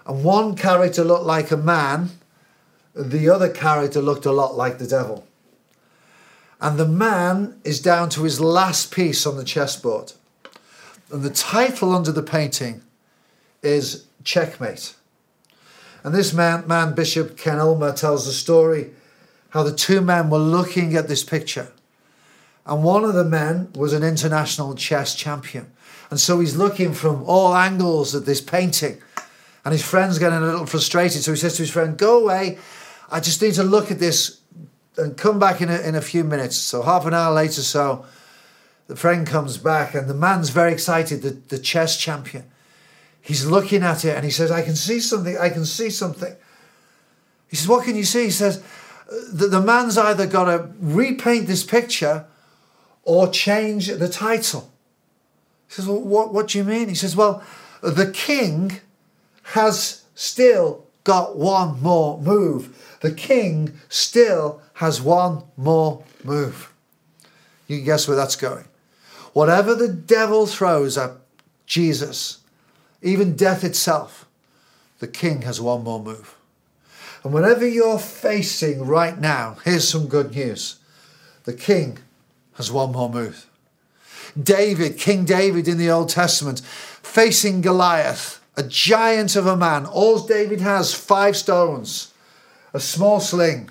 And 0.05 0.23
one 0.23 0.55
character 0.55 1.03
looked 1.03 1.25
like 1.25 1.51
a 1.51 1.57
man, 1.57 2.11
the 2.93 3.29
other 3.29 3.49
character 3.49 4.01
looked 4.01 4.25
a 4.25 4.31
lot 4.31 4.55
like 4.55 4.77
the 4.77 4.87
devil. 4.87 5.25
And 6.59 6.77
the 6.77 6.87
man 6.87 7.59
is 7.63 7.81
down 7.81 8.09
to 8.09 8.23
his 8.23 8.39
last 8.39 8.93
piece 8.93 9.25
on 9.25 9.37
the 9.37 9.43
chessboard. 9.43 10.13
And 11.11 11.23
the 11.23 11.29
title 11.29 11.95
under 11.95 12.11
the 12.11 12.23
painting 12.23 12.81
is 13.61 14.05
Checkmate. 14.23 14.95
And 16.03 16.13
this 16.13 16.33
man, 16.33 16.67
man 16.67 16.95
Bishop 16.95 17.37
Ken 17.37 17.59
Ulmer, 17.59 17.93
tells 17.93 18.25
the 18.25 18.31
story 18.31 18.91
how 19.53 19.61
the 19.61 19.71
two 19.71 20.01
men 20.01 20.31
were 20.31 20.39
looking 20.39 20.95
at 20.95 21.07
this 21.07 21.23
picture. 21.23 21.71
And 22.65 22.83
one 22.83 23.03
of 23.03 23.13
the 23.13 23.23
men 23.23 23.71
was 23.75 23.93
an 23.93 24.01
international 24.01 24.73
chess 24.73 25.13
champion. 25.13 25.71
And 26.09 26.19
so 26.19 26.39
he's 26.39 26.55
looking 26.55 26.91
from 26.91 27.23
all 27.25 27.55
angles 27.55 28.15
at 28.15 28.25
this 28.25 28.41
painting. 28.41 28.99
And 29.63 29.71
his 29.71 29.85
friend's 29.85 30.17
getting 30.17 30.39
a 30.39 30.41
little 30.41 30.65
frustrated. 30.65 31.21
So 31.21 31.33
he 31.33 31.37
says 31.37 31.55
to 31.57 31.61
his 31.61 31.69
friend, 31.69 31.95
Go 31.95 32.23
away. 32.23 32.57
I 33.11 33.19
just 33.19 33.43
need 33.43 33.53
to 33.53 33.63
look 33.63 33.91
at 33.91 33.99
this 33.99 34.39
and 34.97 35.15
come 35.15 35.37
back 35.37 35.61
in 35.61 35.69
a, 35.69 35.79
in 35.81 35.93
a 35.93 36.01
few 36.01 36.23
minutes. 36.23 36.57
So 36.57 36.81
half 36.81 37.05
an 37.05 37.13
hour 37.13 37.31
later, 37.31 37.61
so 37.61 38.07
the 38.87 38.95
friend 38.95 39.27
comes 39.27 39.59
back 39.59 39.93
and 39.93 40.09
the 40.09 40.15
man's 40.15 40.49
very 40.49 40.73
excited, 40.73 41.21
the, 41.21 41.29
the 41.29 41.59
chess 41.59 41.95
champion. 41.97 42.45
He's 43.21 43.45
looking 43.45 43.83
at 43.83 44.03
it 44.03 44.15
and 44.15 44.25
he 44.25 44.31
says, 44.31 44.49
I 44.49 44.63
can 44.63 44.75
see 44.75 44.99
something. 44.99 45.37
I 45.37 45.49
can 45.49 45.63
see 45.63 45.91
something. 45.91 46.35
He 47.49 47.55
says, 47.55 47.67
What 47.67 47.85
can 47.85 47.95
you 47.95 48.03
see? 48.03 48.23
He 48.23 48.31
says, 48.31 48.63
the, 49.31 49.47
the 49.47 49.61
man's 49.61 49.97
either 49.97 50.25
got 50.25 50.45
to 50.45 50.69
repaint 50.79 51.47
this 51.47 51.63
picture 51.63 52.25
or 53.03 53.27
change 53.27 53.87
the 53.87 54.09
title. 54.09 54.71
He 55.67 55.73
says, 55.73 55.87
Well, 55.87 56.01
what, 56.01 56.33
what 56.33 56.49
do 56.49 56.57
you 56.57 56.63
mean? 56.63 56.89
He 56.89 56.95
says, 56.95 57.15
Well, 57.15 57.43
the 57.81 58.11
king 58.11 58.79
has 59.43 60.03
still 60.15 60.85
got 61.03 61.37
one 61.37 61.81
more 61.81 62.19
move. 62.19 62.97
The 63.01 63.11
king 63.11 63.73
still 63.89 64.61
has 64.75 65.01
one 65.01 65.43
more 65.57 66.03
move. 66.23 66.73
You 67.67 67.77
can 67.77 67.85
guess 67.85 68.07
where 68.07 68.17
that's 68.17 68.35
going. 68.35 68.65
Whatever 69.33 69.75
the 69.75 69.89
devil 69.89 70.45
throws 70.45 70.97
at 70.97 71.11
Jesus, 71.65 72.39
even 73.01 73.35
death 73.35 73.63
itself, 73.63 74.27
the 74.99 75.07
king 75.07 75.41
has 75.41 75.59
one 75.59 75.83
more 75.83 76.01
move. 76.01 76.35
And 77.23 77.33
whatever 77.33 77.67
you're 77.67 77.99
facing 77.99 78.85
right 78.85 79.19
now, 79.19 79.57
here's 79.63 79.87
some 79.87 80.07
good 80.07 80.35
news. 80.35 80.77
The 81.45 81.53
king 81.53 81.99
has 82.55 82.71
one 82.71 82.91
more 82.91 83.09
move. 83.09 83.49
David, 84.41 84.97
King 84.97 85.25
David 85.25 85.67
in 85.67 85.77
the 85.77 85.89
Old 85.89 86.09
Testament, 86.09 86.61
facing 86.61 87.61
Goliath, 87.61 88.43
a 88.57 88.63
giant 88.63 89.35
of 89.35 89.47
a 89.47 89.55
man. 89.55 89.85
All 89.85 90.19
David 90.19 90.59
has, 90.61 90.93
five 90.93 91.37
stones, 91.37 92.13
a 92.73 92.79
small 92.79 93.19
sling. 93.19 93.69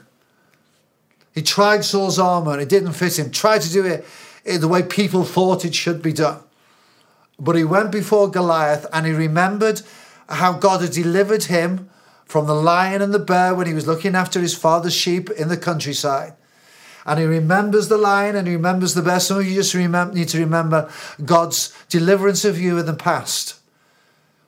He 1.35 1.43
tried 1.43 1.85
Saul's 1.85 2.19
armor 2.19 2.53
and 2.53 2.63
it 2.63 2.69
didn't 2.69 2.93
fit 2.93 3.19
him. 3.19 3.31
Tried 3.31 3.63
to 3.63 3.73
do 3.73 3.85
it 3.85 4.05
the 4.45 4.69
way 4.69 4.83
people 4.83 5.25
thought 5.25 5.65
it 5.65 5.75
should 5.75 6.03
be 6.03 6.13
done. 6.13 6.41
But 7.39 7.57
he 7.57 7.65
went 7.65 7.91
before 7.91 8.31
Goliath 8.31 8.87
and 8.93 9.07
he 9.07 9.13
remembered 9.13 9.83
how 10.29 10.53
God 10.53 10.83
had 10.83 10.93
delivered 10.93 11.45
him 11.45 11.91
from 12.33 12.47
the 12.47 12.55
lion 12.55 13.03
and 13.03 13.13
the 13.13 13.19
bear 13.19 13.55
when 13.55 13.67
he 13.67 13.75
was 13.75 13.87
looking 13.87 14.15
after 14.15 14.41
his 14.41 14.57
father's 14.57 14.95
sheep 14.95 15.29
in 15.33 15.49
the 15.49 15.57
countryside. 15.57 16.33
And 17.05 17.21
he 17.21 17.27
remembers 17.27 17.89
the 17.89 17.99
lion 17.99 18.37
and 18.37 18.49
he 18.49 18.57
remembers 18.57 18.95
the 18.95 19.03
bear. 19.03 19.21
Some 19.21 19.41
of 19.41 19.47
you 19.47 19.55
just 19.55 19.75
remember, 19.75 20.15
need 20.15 20.29
to 20.31 20.39
remember 20.39 20.91
God's 21.23 21.77
deliverance 21.91 22.47
of 22.47 22.59
you 22.59 22.79
in 22.79 22.87
the 22.87 22.95
past. 22.95 23.57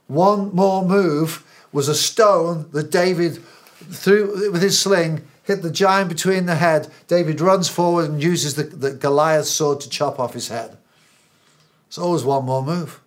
One 0.07 0.55
more 0.55 0.83
move 0.83 1.45
was 1.73 1.87
a 1.89 1.95
stone 1.95 2.71
that 2.73 2.91
David 2.91 3.45
threw 3.91 4.51
with 4.51 4.63
his 4.63 4.81
sling, 4.81 5.29
hit 5.43 5.61
the 5.61 5.71
giant 5.71 6.09
between 6.09 6.47
the 6.47 6.55
head. 6.55 6.91
David 7.07 7.43
runs 7.43 7.69
forward 7.69 8.09
and 8.09 8.23
uses 8.23 8.55
the, 8.55 8.63
the 8.63 8.93
Goliath 8.93 9.45
sword 9.45 9.81
to 9.83 9.91
chop 9.91 10.19
off 10.19 10.33
his 10.33 10.49
head. 10.49 10.79
It's 11.89 11.99
always 11.99 12.25
one 12.25 12.47
more 12.47 12.63
move. 12.63 13.03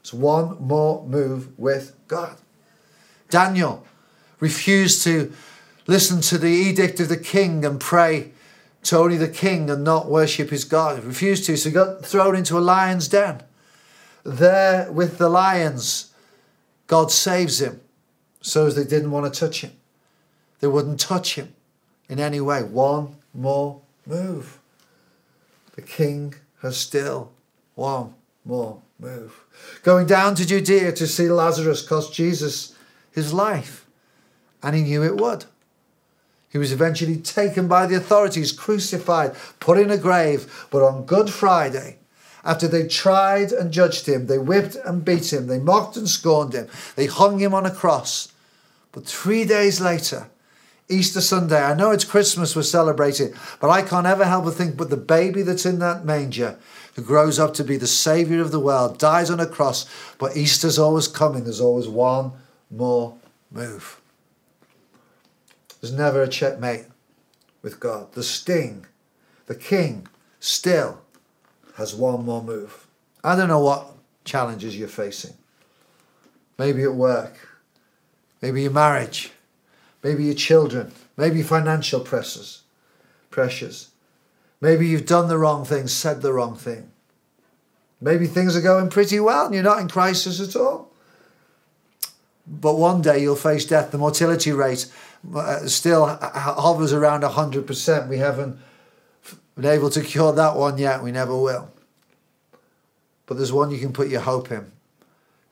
It's 0.00 0.12
one 0.12 0.58
more 0.60 1.06
move 1.06 1.58
with 1.58 1.96
God. 2.06 2.36
Daniel 3.30 3.86
refused 4.40 5.04
to 5.04 5.32
listen 5.86 6.20
to 6.22 6.38
the 6.38 6.48
edict 6.48 7.00
of 7.00 7.08
the 7.08 7.16
king 7.16 7.64
and 7.64 7.80
pray 7.80 8.32
to 8.82 8.98
only 8.98 9.16
the 9.16 9.28
king 9.28 9.68
and 9.68 9.84
not 9.84 10.08
worship 10.08 10.50
his 10.50 10.64
God. 10.64 11.00
He 11.00 11.06
refused 11.06 11.46
to, 11.46 11.56
so 11.56 11.68
he 11.68 11.74
got 11.74 12.04
thrown 12.04 12.34
into 12.34 12.58
a 12.58 12.60
lion's 12.60 13.08
den. 13.08 13.42
There 14.24 14.90
with 14.90 15.18
the 15.18 15.28
lions, 15.28 16.12
God 16.86 17.10
saves 17.10 17.60
him 17.60 17.80
so 18.40 18.70
they 18.70 18.84
didn't 18.84 19.10
want 19.10 19.32
to 19.32 19.38
touch 19.38 19.60
him. 19.60 19.72
They 20.60 20.66
wouldn't 20.66 21.00
touch 21.00 21.34
him 21.34 21.54
in 22.08 22.18
any 22.18 22.40
way. 22.40 22.62
One 22.62 23.16
more 23.34 23.80
move. 24.06 24.58
The 25.74 25.82
king 25.82 26.34
has 26.62 26.76
still 26.76 27.32
one 27.74 28.14
more 28.44 28.82
move. 28.98 29.44
Going 29.82 30.06
down 30.06 30.34
to 30.34 30.46
Judea 30.46 30.92
to 30.92 31.06
see 31.06 31.30
Lazarus 31.30 31.86
cost 31.86 32.12
Jesus 32.12 32.74
his 33.12 33.32
life, 33.32 33.79
and 34.62 34.76
he 34.76 34.82
knew 34.82 35.02
it 35.02 35.16
would. 35.16 35.44
He 36.50 36.58
was 36.58 36.72
eventually 36.72 37.16
taken 37.16 37.68
by 37.68 37.86
the 37.86 37.94
authorities, 37.94 38.50
crucified, 38.50 39.34
put 39.60 39.78
in 39.78 39.90
a 39.90 39.96
grave, 39.96 40.66
but 40.70 40.82
on 40.82 41.06
Good 41.06 41.30
Friday, 41.30 41.98
after 42.44 42.66
they 42.66 42.88
tried 42.88 43.52
and 43.52 43.72
judged 43.72 44.06
him, 44.06 44.26
they 44.26 44.38
whipped 44.38 44.74
and 44.84 45.04
beat 45.04 45.32
him, 45.32 45.46
they 45.46 45.58
mocked 45.58 45.96
and 45.96 46.08
scorned 46.08 46.54
him, 46.54 46.68
they 46.96 47.06
hung 47.06 47.38
him 47.38 47.54
on 47.54 47.66
a 47.66 47.70
cross. 47.70 48.32
But 48.92 49.06
three 49.06 49.44
days 49.44 49.80
later, 49.80 50.28
Easter 50.88 51.20
Sunday, 51.20 51.62
I 51.62 51.74
know 51.74 51.92
it's 51.92 52.04
Christmas 52.04 52.56
we're 52.56 52.62
celebrating, 52.62 53.32
but 53.60 53.70
I 53.70 53.82
can't 53.82 54.06
ever 54.06 54.24
help 54.24 54.44
but 54.44 54.54
think, 54.54 54.76
but 54.76 54.90
the 54.90 54.96
baby 54.96 55.42
that's 55.42 55.66
in 55.66 55.78
that 55.78 56.04
manger, 56.04 56.58
who 56.96 57.02
grows 57.02 57.38
up 57.38 57.54
to 57.54 57.64
be 57.64 57.76
the 57.76 57.86
Saviour 57.86 58.40
of 58.40 58.50
the 58.50 58.58
world, 58.58 58.98
dies 58.98 59.30
on 59.30 59.38
a 59.38 59.46
cross, 59.46 59.86
but 60.18 60.36
Easter's 60.36 60.80
always 60.80 61.06
coming. 61.06 61.44
There's 61.44 61.60
always 61.60 61.86
one 61.86 62.32
more 62.72 63.14
move. 63.52 63.99
There's 65.80 65.92
never 65.92 66.22
a 66.22 66.28
checkmate 66.28 66.86
with 67.62 67.80
God. 67.80 68.12
The 68.12 68.22
sting, 68.22 68.86
the 69.46 69.54
king, 69.54 70.06
still 70.38 71.00
has 71.76 71.94
one 71.94 72.24
more 72.24 72.42
move. 72.42 72.86
I 73.22 73.36
don't 73.36 73.48
know 73.48 73.60
what 73.60 73.86
challenges 74.24 74.76
you're 74.76 74.88
facing. 74.88 75.34
Maybe 76.58 76.82
at 76.82 76.94
work, 76.94 77.48
maybe 78.42 78.62
your 78.62 78.70
marriage, 78.70 79.32
maybe 80.02 80.24
your 80.24 80.34
children, 80.34 80.92
maybe 81.16 81.42
financial 81.42 82.00
pressures, 82.00 82.62
pressures. 83.30 83.90
Maybe 84.60 84.86
you've 84.86 85.06
done 85.06 85.28
the 85.28 85.38
wrong 85.38 85.64
thing, 85.64 85.88
said 85.88 86.20
the 86.20 86.34
wrong 86.34 86.56
thing. 86.56 86.90
Maybe 88.00 88.26
things 88.26 88.56
are 88.56 88.62
going 88.62 88.90
pretty 88.90 89.20
well 89.20 89.46
and 89.46 89.54
you're 89.54 89.64
not 89.64 89.80
in 89.80 89.88
crisis 89.88 90.40
at 90.40 90.58
all. 90.58 90.90
But 92.46 92.76
one 92.76 93.00
day 93.00 93.20
you'll 93.20 93.36
face 93.36 93.64
death. 93.64 93.90
The 93.90 93.98
mortality 93.98 94.52
rate 94.52 94.90
Uh, 95.34 95.66
still 95.66 96.04
uh, 96.04 96.18
uh, 96.20 96.60
hovers 96.60 96.92
around 96.92 97.22
100%. 97.22 98.08
We 98.08 98.18
haven't 98.18 98.58
been 99.54 99.66
able 99.66 99.90
to 99.90 100.00
cure 100.00 100.32
that 100.32 100.56
one 100.56 100.78
yet. 100.78 101.02
We 101.02 101.12
never 101.12 101.36
will. 101.36 101.70
But 103.26 103.36
there's 103.36 103.52
one 103.52 103.70
you 103.70 103.78
can 103.78 103.92
put 103.92 104.08
your 104.08 104.22
hope 104.22 104.50
in, 104.50 104.72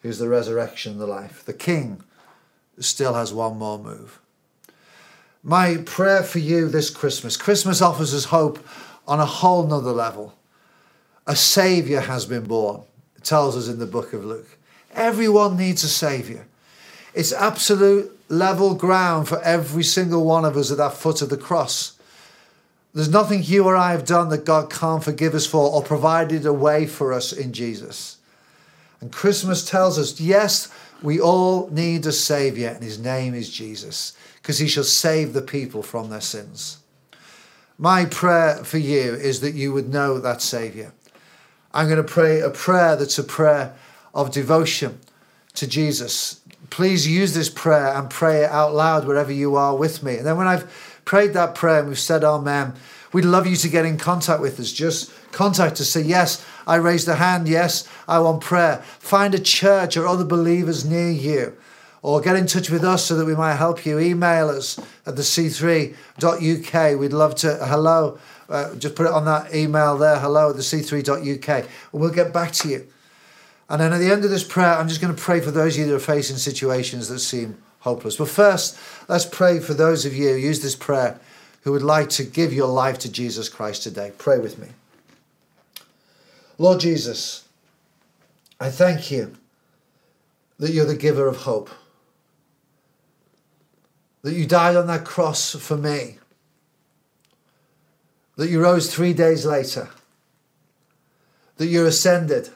who's 0.03 0.19
the 0.19 0.29
resurrection, 0.29 0.99
the 0.99 1.07
life. 1.07 1.45
The 1.45 1.53
King 1.53 2.03
still 2.79 3.15
has 3.15 3.33
one 3.33 3.59
more 3.59 3.79
move. 3.79 4.21
My 5.43 5.77
prayer 5.87 6.23
for 6.23 6.41
you 6.41 6.69
this 6.69 6.91
Christmas 6.91 7.37
Christmas 7.37 7.81
offers 7.81 8.13
us 8.13 8.27
hope 8.27 8.59
on 9.07 9.21
a 9.21 9.27
whole 9.27 9.67
nother 9.67 9.93
level. 9.93 10.35
A 11.27 11.37
Saviour 11.37 12.01
has 12.01 12.27
been 12.27 12.45
born, 12.45 12.83
it 13.17 13.25
tells 13.25 13.57
us 13.57 13.69
in 13.69 13.79
the 13.79 13.87
book 13.87 14.13
of 14.13 14.25
Luke. 14.25 14.59
Everyone 14.95 15.57
needs 15.57 15.85
a 15.85 15.89
Saviour. 15.89 16.47
It's 17.15 17.33
absolute 17.33 18.18
level 18.29 18.75
ground 18.75 19.29
for 19.29 19.41
every 19.43 19.83
single 19.83 20.25
one 20.25 20.45
of 20.45 20.57
us 20.57 20.71
at 20.71 20.79
that 20.79 20.95
foot 20.95 21.23
of 21.23 21.31
the 21.31 21.37
cross. 21.37 21.99
There's 22.95 23.09
nothing 23.09 23.43
you 23.43 23.65
or 23.65 23.77
I 23.77 23.93
have 23.93 24.05
done 24.05 24.29
that 24.31 24.45
God 24.45 24.71
can't 24.71 25.05
forgive 25.05 25.35
us 25.35 25.47
for 25.47 25.71
or 25.71 25.83
provided 25.83 26.47
a 26.47 26.53
way 26.53 26.87
for 26.87 27.13
us 27.13 27.33
in 27.33 27.53
Jesus. 27.53 28.17
And 29.01 29.13
Christmas 29.13 29.69
tells 29.69 29.99
us, 29.99 30.21
yes, 30.21 30.73
we 31.03 31.21
all 31.21 31.69
need 31.69 32.05
a 32.07 32.13
Saviour, 32.13 32.71
and 32.71 32.83
his 32.83 32.99
name 32.99 33.35
is 33.35 33.51
Jesus, 33.51 34.17
because 34.43 34.59
he 34.59 34.67
shall 34.67 34.85
save 34.85 35.33
the 35.33 35.43
people 35.43 35.83
from 35.83 36.11
their 36.11 36.21
sins. 36.21 36.79
My 37.79 38.05
prayer 38.07 38.57
for 38.65 38.79
you 38.79 39.15
is 39.15 39.41
that 39.41 39.55
you 39.55 39.73
would 39.73 39.89
know 39.89 40.19
that 40.19 40.43
Saviour. 40.43 40.93
I'm 41.73 41.87
going 41.87 41.99
to 41.99 42.03
pray 42.03 42.41
a 42.41 42.51
prayer 42.51 42.97
that's 42.97 43.19
a 43.19 43.23
prayer 43.25 43.77
of 44.13 44.33
devotion 44.33 44.99
to 45.55 45.69
Jesus. 45.69 46.41
Please 46.71 47.09
use 47.09 47.35
this 47.35 47.49
prayer 47.49 47.95
and 47.95 48.11
pray 48.11 48.45
it 48.45 48.51
out 48.51 48.75
loud 48.75 49.07
wherever 49.07 49.33
you 49.33 49.57
are 49.57 49.77
with 49.77 50.03
me. 50.03 50.17
And 50.17 50.27
then 50.27 50.37
when 50.37 50.47
I've 50.47 50.71
prayed 51.05 51.33
that 51.35 51.55
prayer 51.55 51.81
and 51.81 51.89
we've 51.89 51.99
said 51.99 52.25
Amen, 52.25 52.75
we'd 53.13 53.25
love 53.25 53.47
you 53.47 53.57
to 53.57 53.69
get 53.69 53.87
in 53.87 53.97
contact 53.97 54.41
with 54.41 54.61
us. 54.61 54.73
Just 54.73 55.11
contact 55.33 55.81
us. 55.81 55.89
Say, 55.89 56.03
Yes, 56.03 56.45
I 56.67 56.77
raised 56.77 57.09
a 57.09 57.17
hand. 57.17 57.49
Yes, 57.49 57.89
I 58.07 58.19
want 58.21 58.43
prayer. 58.43 58.83
Find 58.99 59.35
a 59.35 59.39
church 59.39 59.97
or 59.97 60.07
other 60.07 60.25
believers 60.25 60.85
near 60.85 61.11
you. 61.11 61.57
Or 62.03 62.21
get 62.21 62.37
in 62.37 62.47
touch 62.47 62.71
with 62.71 62.85
us 62.85 63.07
so 63.07 63.17
that 63.17 63.25
we 63.25 63.35
might 63.35 63.57
help 63.57 63.85
you. 63.85 63.99
Email 63.99 64.51
us 64.51 64.79
at 65.05 65.17
the 65.17 65.23
c3.uk. 65.23 67.01
We'd 67.01 67.13
love 67.13 67.35
to. 67.37 67.57
Hello. 67.57 68.19
Uh, 68.49 68.75
just 68.77 68.95
put 68.95 69.07
it 69.07 69.13
on 69.13 69.25
that 69.25 69.55
email 69.55 69.99
there. 69.99 70.19
Hello 70.19 70.51
at 70.51 70.57
the 70.57 70.63
c3.uk. 70.63 71.49
And 71.49 71.69
we'll 72.01 72.11
get 72.11 72.33
back 72.33 72.53
to 72.53 72.69
you. 72.69 72.87
And 73.69 73.81
then 73.81 73.93
at 73.93 73.99
the 73.99 74.11
end 74.11 74.25
of 74.25 74.31
this 74.31 74.45
prayer, 74.45 74.75
I'm 74.75 74.89
just 74.89 75.01
going 75.01 75.15
to 75.15 75.21
pray 75.21 75.41
for 75.41 75.51
those 75.51 75.75
of 75.75 75.81
you 75.81 75.87
that 75.87 75.95
are 75.95 76.01
facing 76.01 76.37
situations 76.37 77.09
that 77.09 77.19
seem 77.19 77.59
hopeless. 77.81 78.17
But 78.17 78.29
first, 78.29 78.79
let's 79.09 79.27
pray 79.27 79.61
for 79.61 79.75
those 79.75 80.07
of 80.07 80.15
you, 80.15 80.35
use 80.35 80.63
this 80.63 80.77
prayer, 80.77 81.21
who 81.63 81.73
would 81.73 81.83
like 81.83 82.09
to 82.11 82.25
give 82.25 82.53
your 82.53 82.69
life 82.69 82.99
to 83.01 83.13
Jesus 83.13 83.49
Christ 83.49 83.83
today. 83.83 84.13
Pray 84.17 84.39
with 84.39 84.59
me. 84.59 84.69
Lord 86.57 86.81
Jesus, 86.81 87.47
I 88.59 88.71
thank 88.71 89.11
you 89.11 89.37
that 90.59 90.73
you're 90.73 90.87
the 90.87 90.97
giver 90.97 91.29
of 91.29 91.39
hope, 91.39 91.71
that 94.23 94.35
you 94.35 94.47
died 94.47 94.77
on 94.77 94.87
that 94.89 95.05
cross 95.05 95.55
for 95.55 95.77
me, 95.77 96.19
that 98.37 98.49
you 98.49 98.61
rose 98.61 98.93
three 98.93 99.13
days 99.13 99.45
later, 99.45 99.91
that 101.59 101.67
you're 101.67 101.87
ascended, 101.87 102.51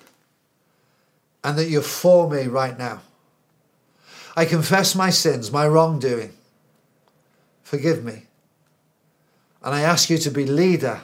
and 1.44 1.58
that 1.58 1.68
you're 1.68 1.82
for 1.82 2.30
me 2.30 2.46
right 2.46 2.78
now. 2.78 3.00
I 4.36 4.44
confess 4.44 4.94
my 4.94 5.10
sins, 5.10 5.50
my 5.50 5.66
wrongdoing. 5.66 6.32
Forgive 7.62 8.04
me. 8.04 8.24
And 9.62 9.74
I 9.74 9.82
ask 9.82 10.10
you 10.10 10.18
to 10.18 10.30
be 10.30 10.46
leader 10.46 11.00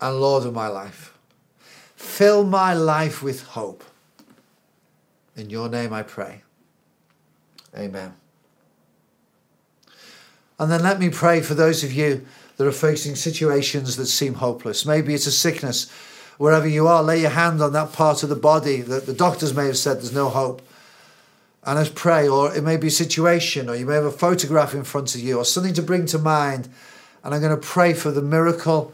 and 0.00 0.20
Lord 0.20 0.44
of 0.44 0.52
my 0.52 0.68
life. 0.68 1.16
Fill 1.96 2.44
my 2.44 2.74
life 2.74 3.22
with 3.22 3.42
hope. 3.42 3.84
In 5.36 5.50
your 5.50 5.68
name 5.68 5.92
I 5.92 6.02
pray. 6.02 6.42
Amen. 7.76 8.14
And 10.58 10.70
then 10.70 10.82
let 10.82 11.00
me 11.00 11.10
pray 11.10 11.40
for 11.40 11.54
those 11.54 11.82
of 11.82 11.92
you 11.92 12.24
that 12.56 12.66
are 12.66 12.72
facing 12.72 13.16
situations 13.16 13.96
that 13.96 14.06
seem 14.06 14.34
hopeless. 14.34 14.86
Maybe 14.86 15.14
it's 15.14 15.26
a 15.26 15.32
sickness. 15.32 15.90
Wherever 16.38 16.66
you 16.66 16.88
are, 16.88 17.02
lay 17.02 17.20
your 17.20 17.30
hand 17.30 17.62
on 17.62 17.72
that 17.72 17.92
part 17.92 18.22
of 18.22 18.28
the 18.28 18.36
body 18.36 18.80
that 18.80 19.06
the 19.06 19.14
doctors 19.14 19.54
may 19.54 19.66
have 19.66 19.78
said 19.78 19.98
there's 19.98 20.12
no 20.12 20.28
hope 20.28 20.62
and 21.66 21.78
let's 21.78 21.90
pray. 21.90 22.28
Or 22.28 22.54
it 22.54 22.62
may 22.62 22.76
be 22.76 22.88
a 22.88 22.92
situation, 22.92 23.68
or 23.68 23.74
you 23.74 23.86
may 23.86 23.94
have 23.94 24.04
a 24.04 24.10
photograph 24.10 24.74
in 24.74 24.84
front 24.84 25.14
of 25.14 25.20
you, 25.20 25.38
or 25.38 25.44
something 25.44 25.74
to 25.74 25.82
bring 25.82 26.06
to 26.06 26.18
mind. 26.18 26.68
And 27.22 27.34
I'm 27.34 27.40
going 27.40 27.58
to 27.58 27.66
pray 27.66 27.94
for 27.94 28.10
the 28.10 28.22
miracle 28.22 28.92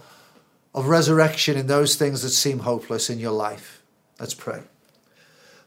of 0.74 0.86
resurrection 0.86 1.57
in 1.57 1.66
those 1.66 1.97
things 1.97 2.22
that 2.22 2.30
seem 2.30 2.61
hopeless 2.61 3.11
in 3.11 3.18
your 3.18 3.32
life. 3.32 3.82
Let's 4.20 4.34
pray. 4.34 4.62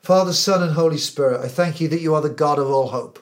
Father, 0.02 0.34
Son, 0.34 0.64
and 0.64 0.74
Holy 0.74 0.98
Spirit, 0.98 1.42
I 1.42 1.48
thank 1.48 1.82
you 1.82 1.88
that 1.90 2.02
you 2.02 2.16
are 2.16 2.22
the 2.22 2.30
God 2.30 2.60
of 2.60 2.70
all 2.70 2.90
hope. 2.90 3.20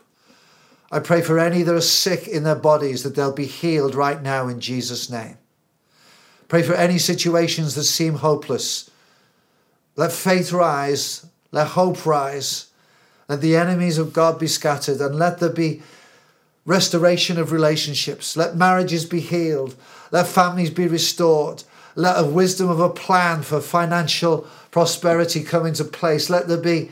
I 0.91 0.99
pray 0.99 1.21
for 1.21 1.39
any 1.39 1.63
that 1.63 1.73
are 1.73 1.81
sick 1.81 2.27
in 2.27 2.43
their 2.43 2.55
bodies 2.55 3.03
that 3.03 3.15
they'll 3.15 3.31
be 3.31 3.45
healed 3.45 3.95
right 3.95 4.21
now 4.21 4.47
in 4.47 4.59
Jesus' 4.59 5.09
name. 5.09 5.37
Pray 6.51 6.61
for 6.61 6.75
any 6.75 6.99
situations 6.99 7.73
that 7.75 7.85
seem 7.85 8.15
hopeless. 8.15 8.91
Let 9.95 10.11
faith 10.11 10.51
rise, 10.51 11.25
let 11.51 11.67
hope 11.69 12.05
rise 12.05 12.67
let 13.31 13.39
the 13.39 13.55
enemies 13.55 13.97
of 13.97 14.11
God 14.11 14.37
be 14.37 14.47
scattered, 14.47 14.99
and 14.99 15.15
let 15.15 15.39
there 15.39 15.47
be 15.47 15.81
restoration 16.65 17.39
of 17.39 17.53
relationships. 17.53 18.35
Let 18.35 18.57
marriages 18.57 19.05
be 19.05 19.21
healed. 19.21 19.73
Let 20.11 20.27
families 20.27 20.69
be 20.69 20.85
restored. 20.85 21.63
Let 21.95 22.19
a 22.19 22.27
wisdom 22.27 22.67
of 22.67 22.81
a 22.81 22.89
plan 22.89 23.43
for 23.43 23.61
financial 23.61 24.45
prosperity 24.71 25.45
come 25.45 25.65
into 25.65 25.85
place. 25.85 26.29
Let 26.29 26.49
there 26.49 26.57
be 26.57 26.91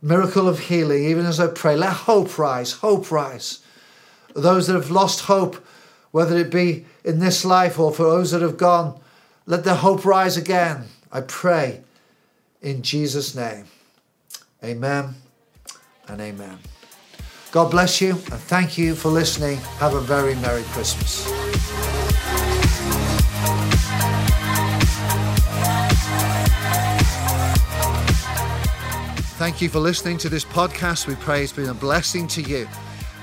miracle 0.00 0.48
of 0.48 0.58
healing, 0.58 1.04
even 1.04 1.26
as 1.26 1.38
I 1.38 1.48
pray. 1.48 1.76
Let 1.76 1.92
hope 1.92 2.38
rise, 2.38 2.72
hope 2.72 3.10
rise. 3.10 3.58
Those 4.32 4.68
that 4.68 4.74
have 4.74 4.90
lost 4.90 5.26
hope, 5.26 5.62
whether 6.18 6.36
it 6.36 6.50
be 6.50 6.84
in 7.04 7.20
this 7.20 7.44
life 7.44 7.78
or 7.78 7.94
for 7.94 8.02
those 8.02 8.32
that 8.32 8.42
have 8.42 8.56
gone, 8.56 8.98
let 9.46 9.62
their 9.62 9.76
hope 9.76 10.04
rise 10.04 10.36
again. 10.36 10.82
I 11.12 11.20
pray 11.20 11.82
in 12.60 12.82
Jesus' 12.82 13.36
name. 13.36 13.66
Amen 14.64 15.14
and 16.08 16.20
amen. 16.20 16.58
God 17.52 17.70
bless 17.70 18.00
you 18.00 18.10
and 18.10 18.40
thank 18.50 18.76
you 18.76 18.96
for 18.96 19.10
listening. 19.10 19.58
Have 19.78 19.94
a 19.94 20.00
very 20.00 20.34
Merry 20.34 20.64
Christmas. 20.64 21.24
Thank 29.38 29.62
you 29.62 29.68
for 29.68 29.78
listening 29.78 30.18
to 30.18 30.28
this 30.28 30.44
podcast. 30.44 31.06
We 31.06 31.14
pray 31.14 31.44
it's 31.44 31.52
been 31.52 31.68
a 31.68 31.74
blessing 31.74 32.26
to 32.26 32.42
you. 32.42 32.66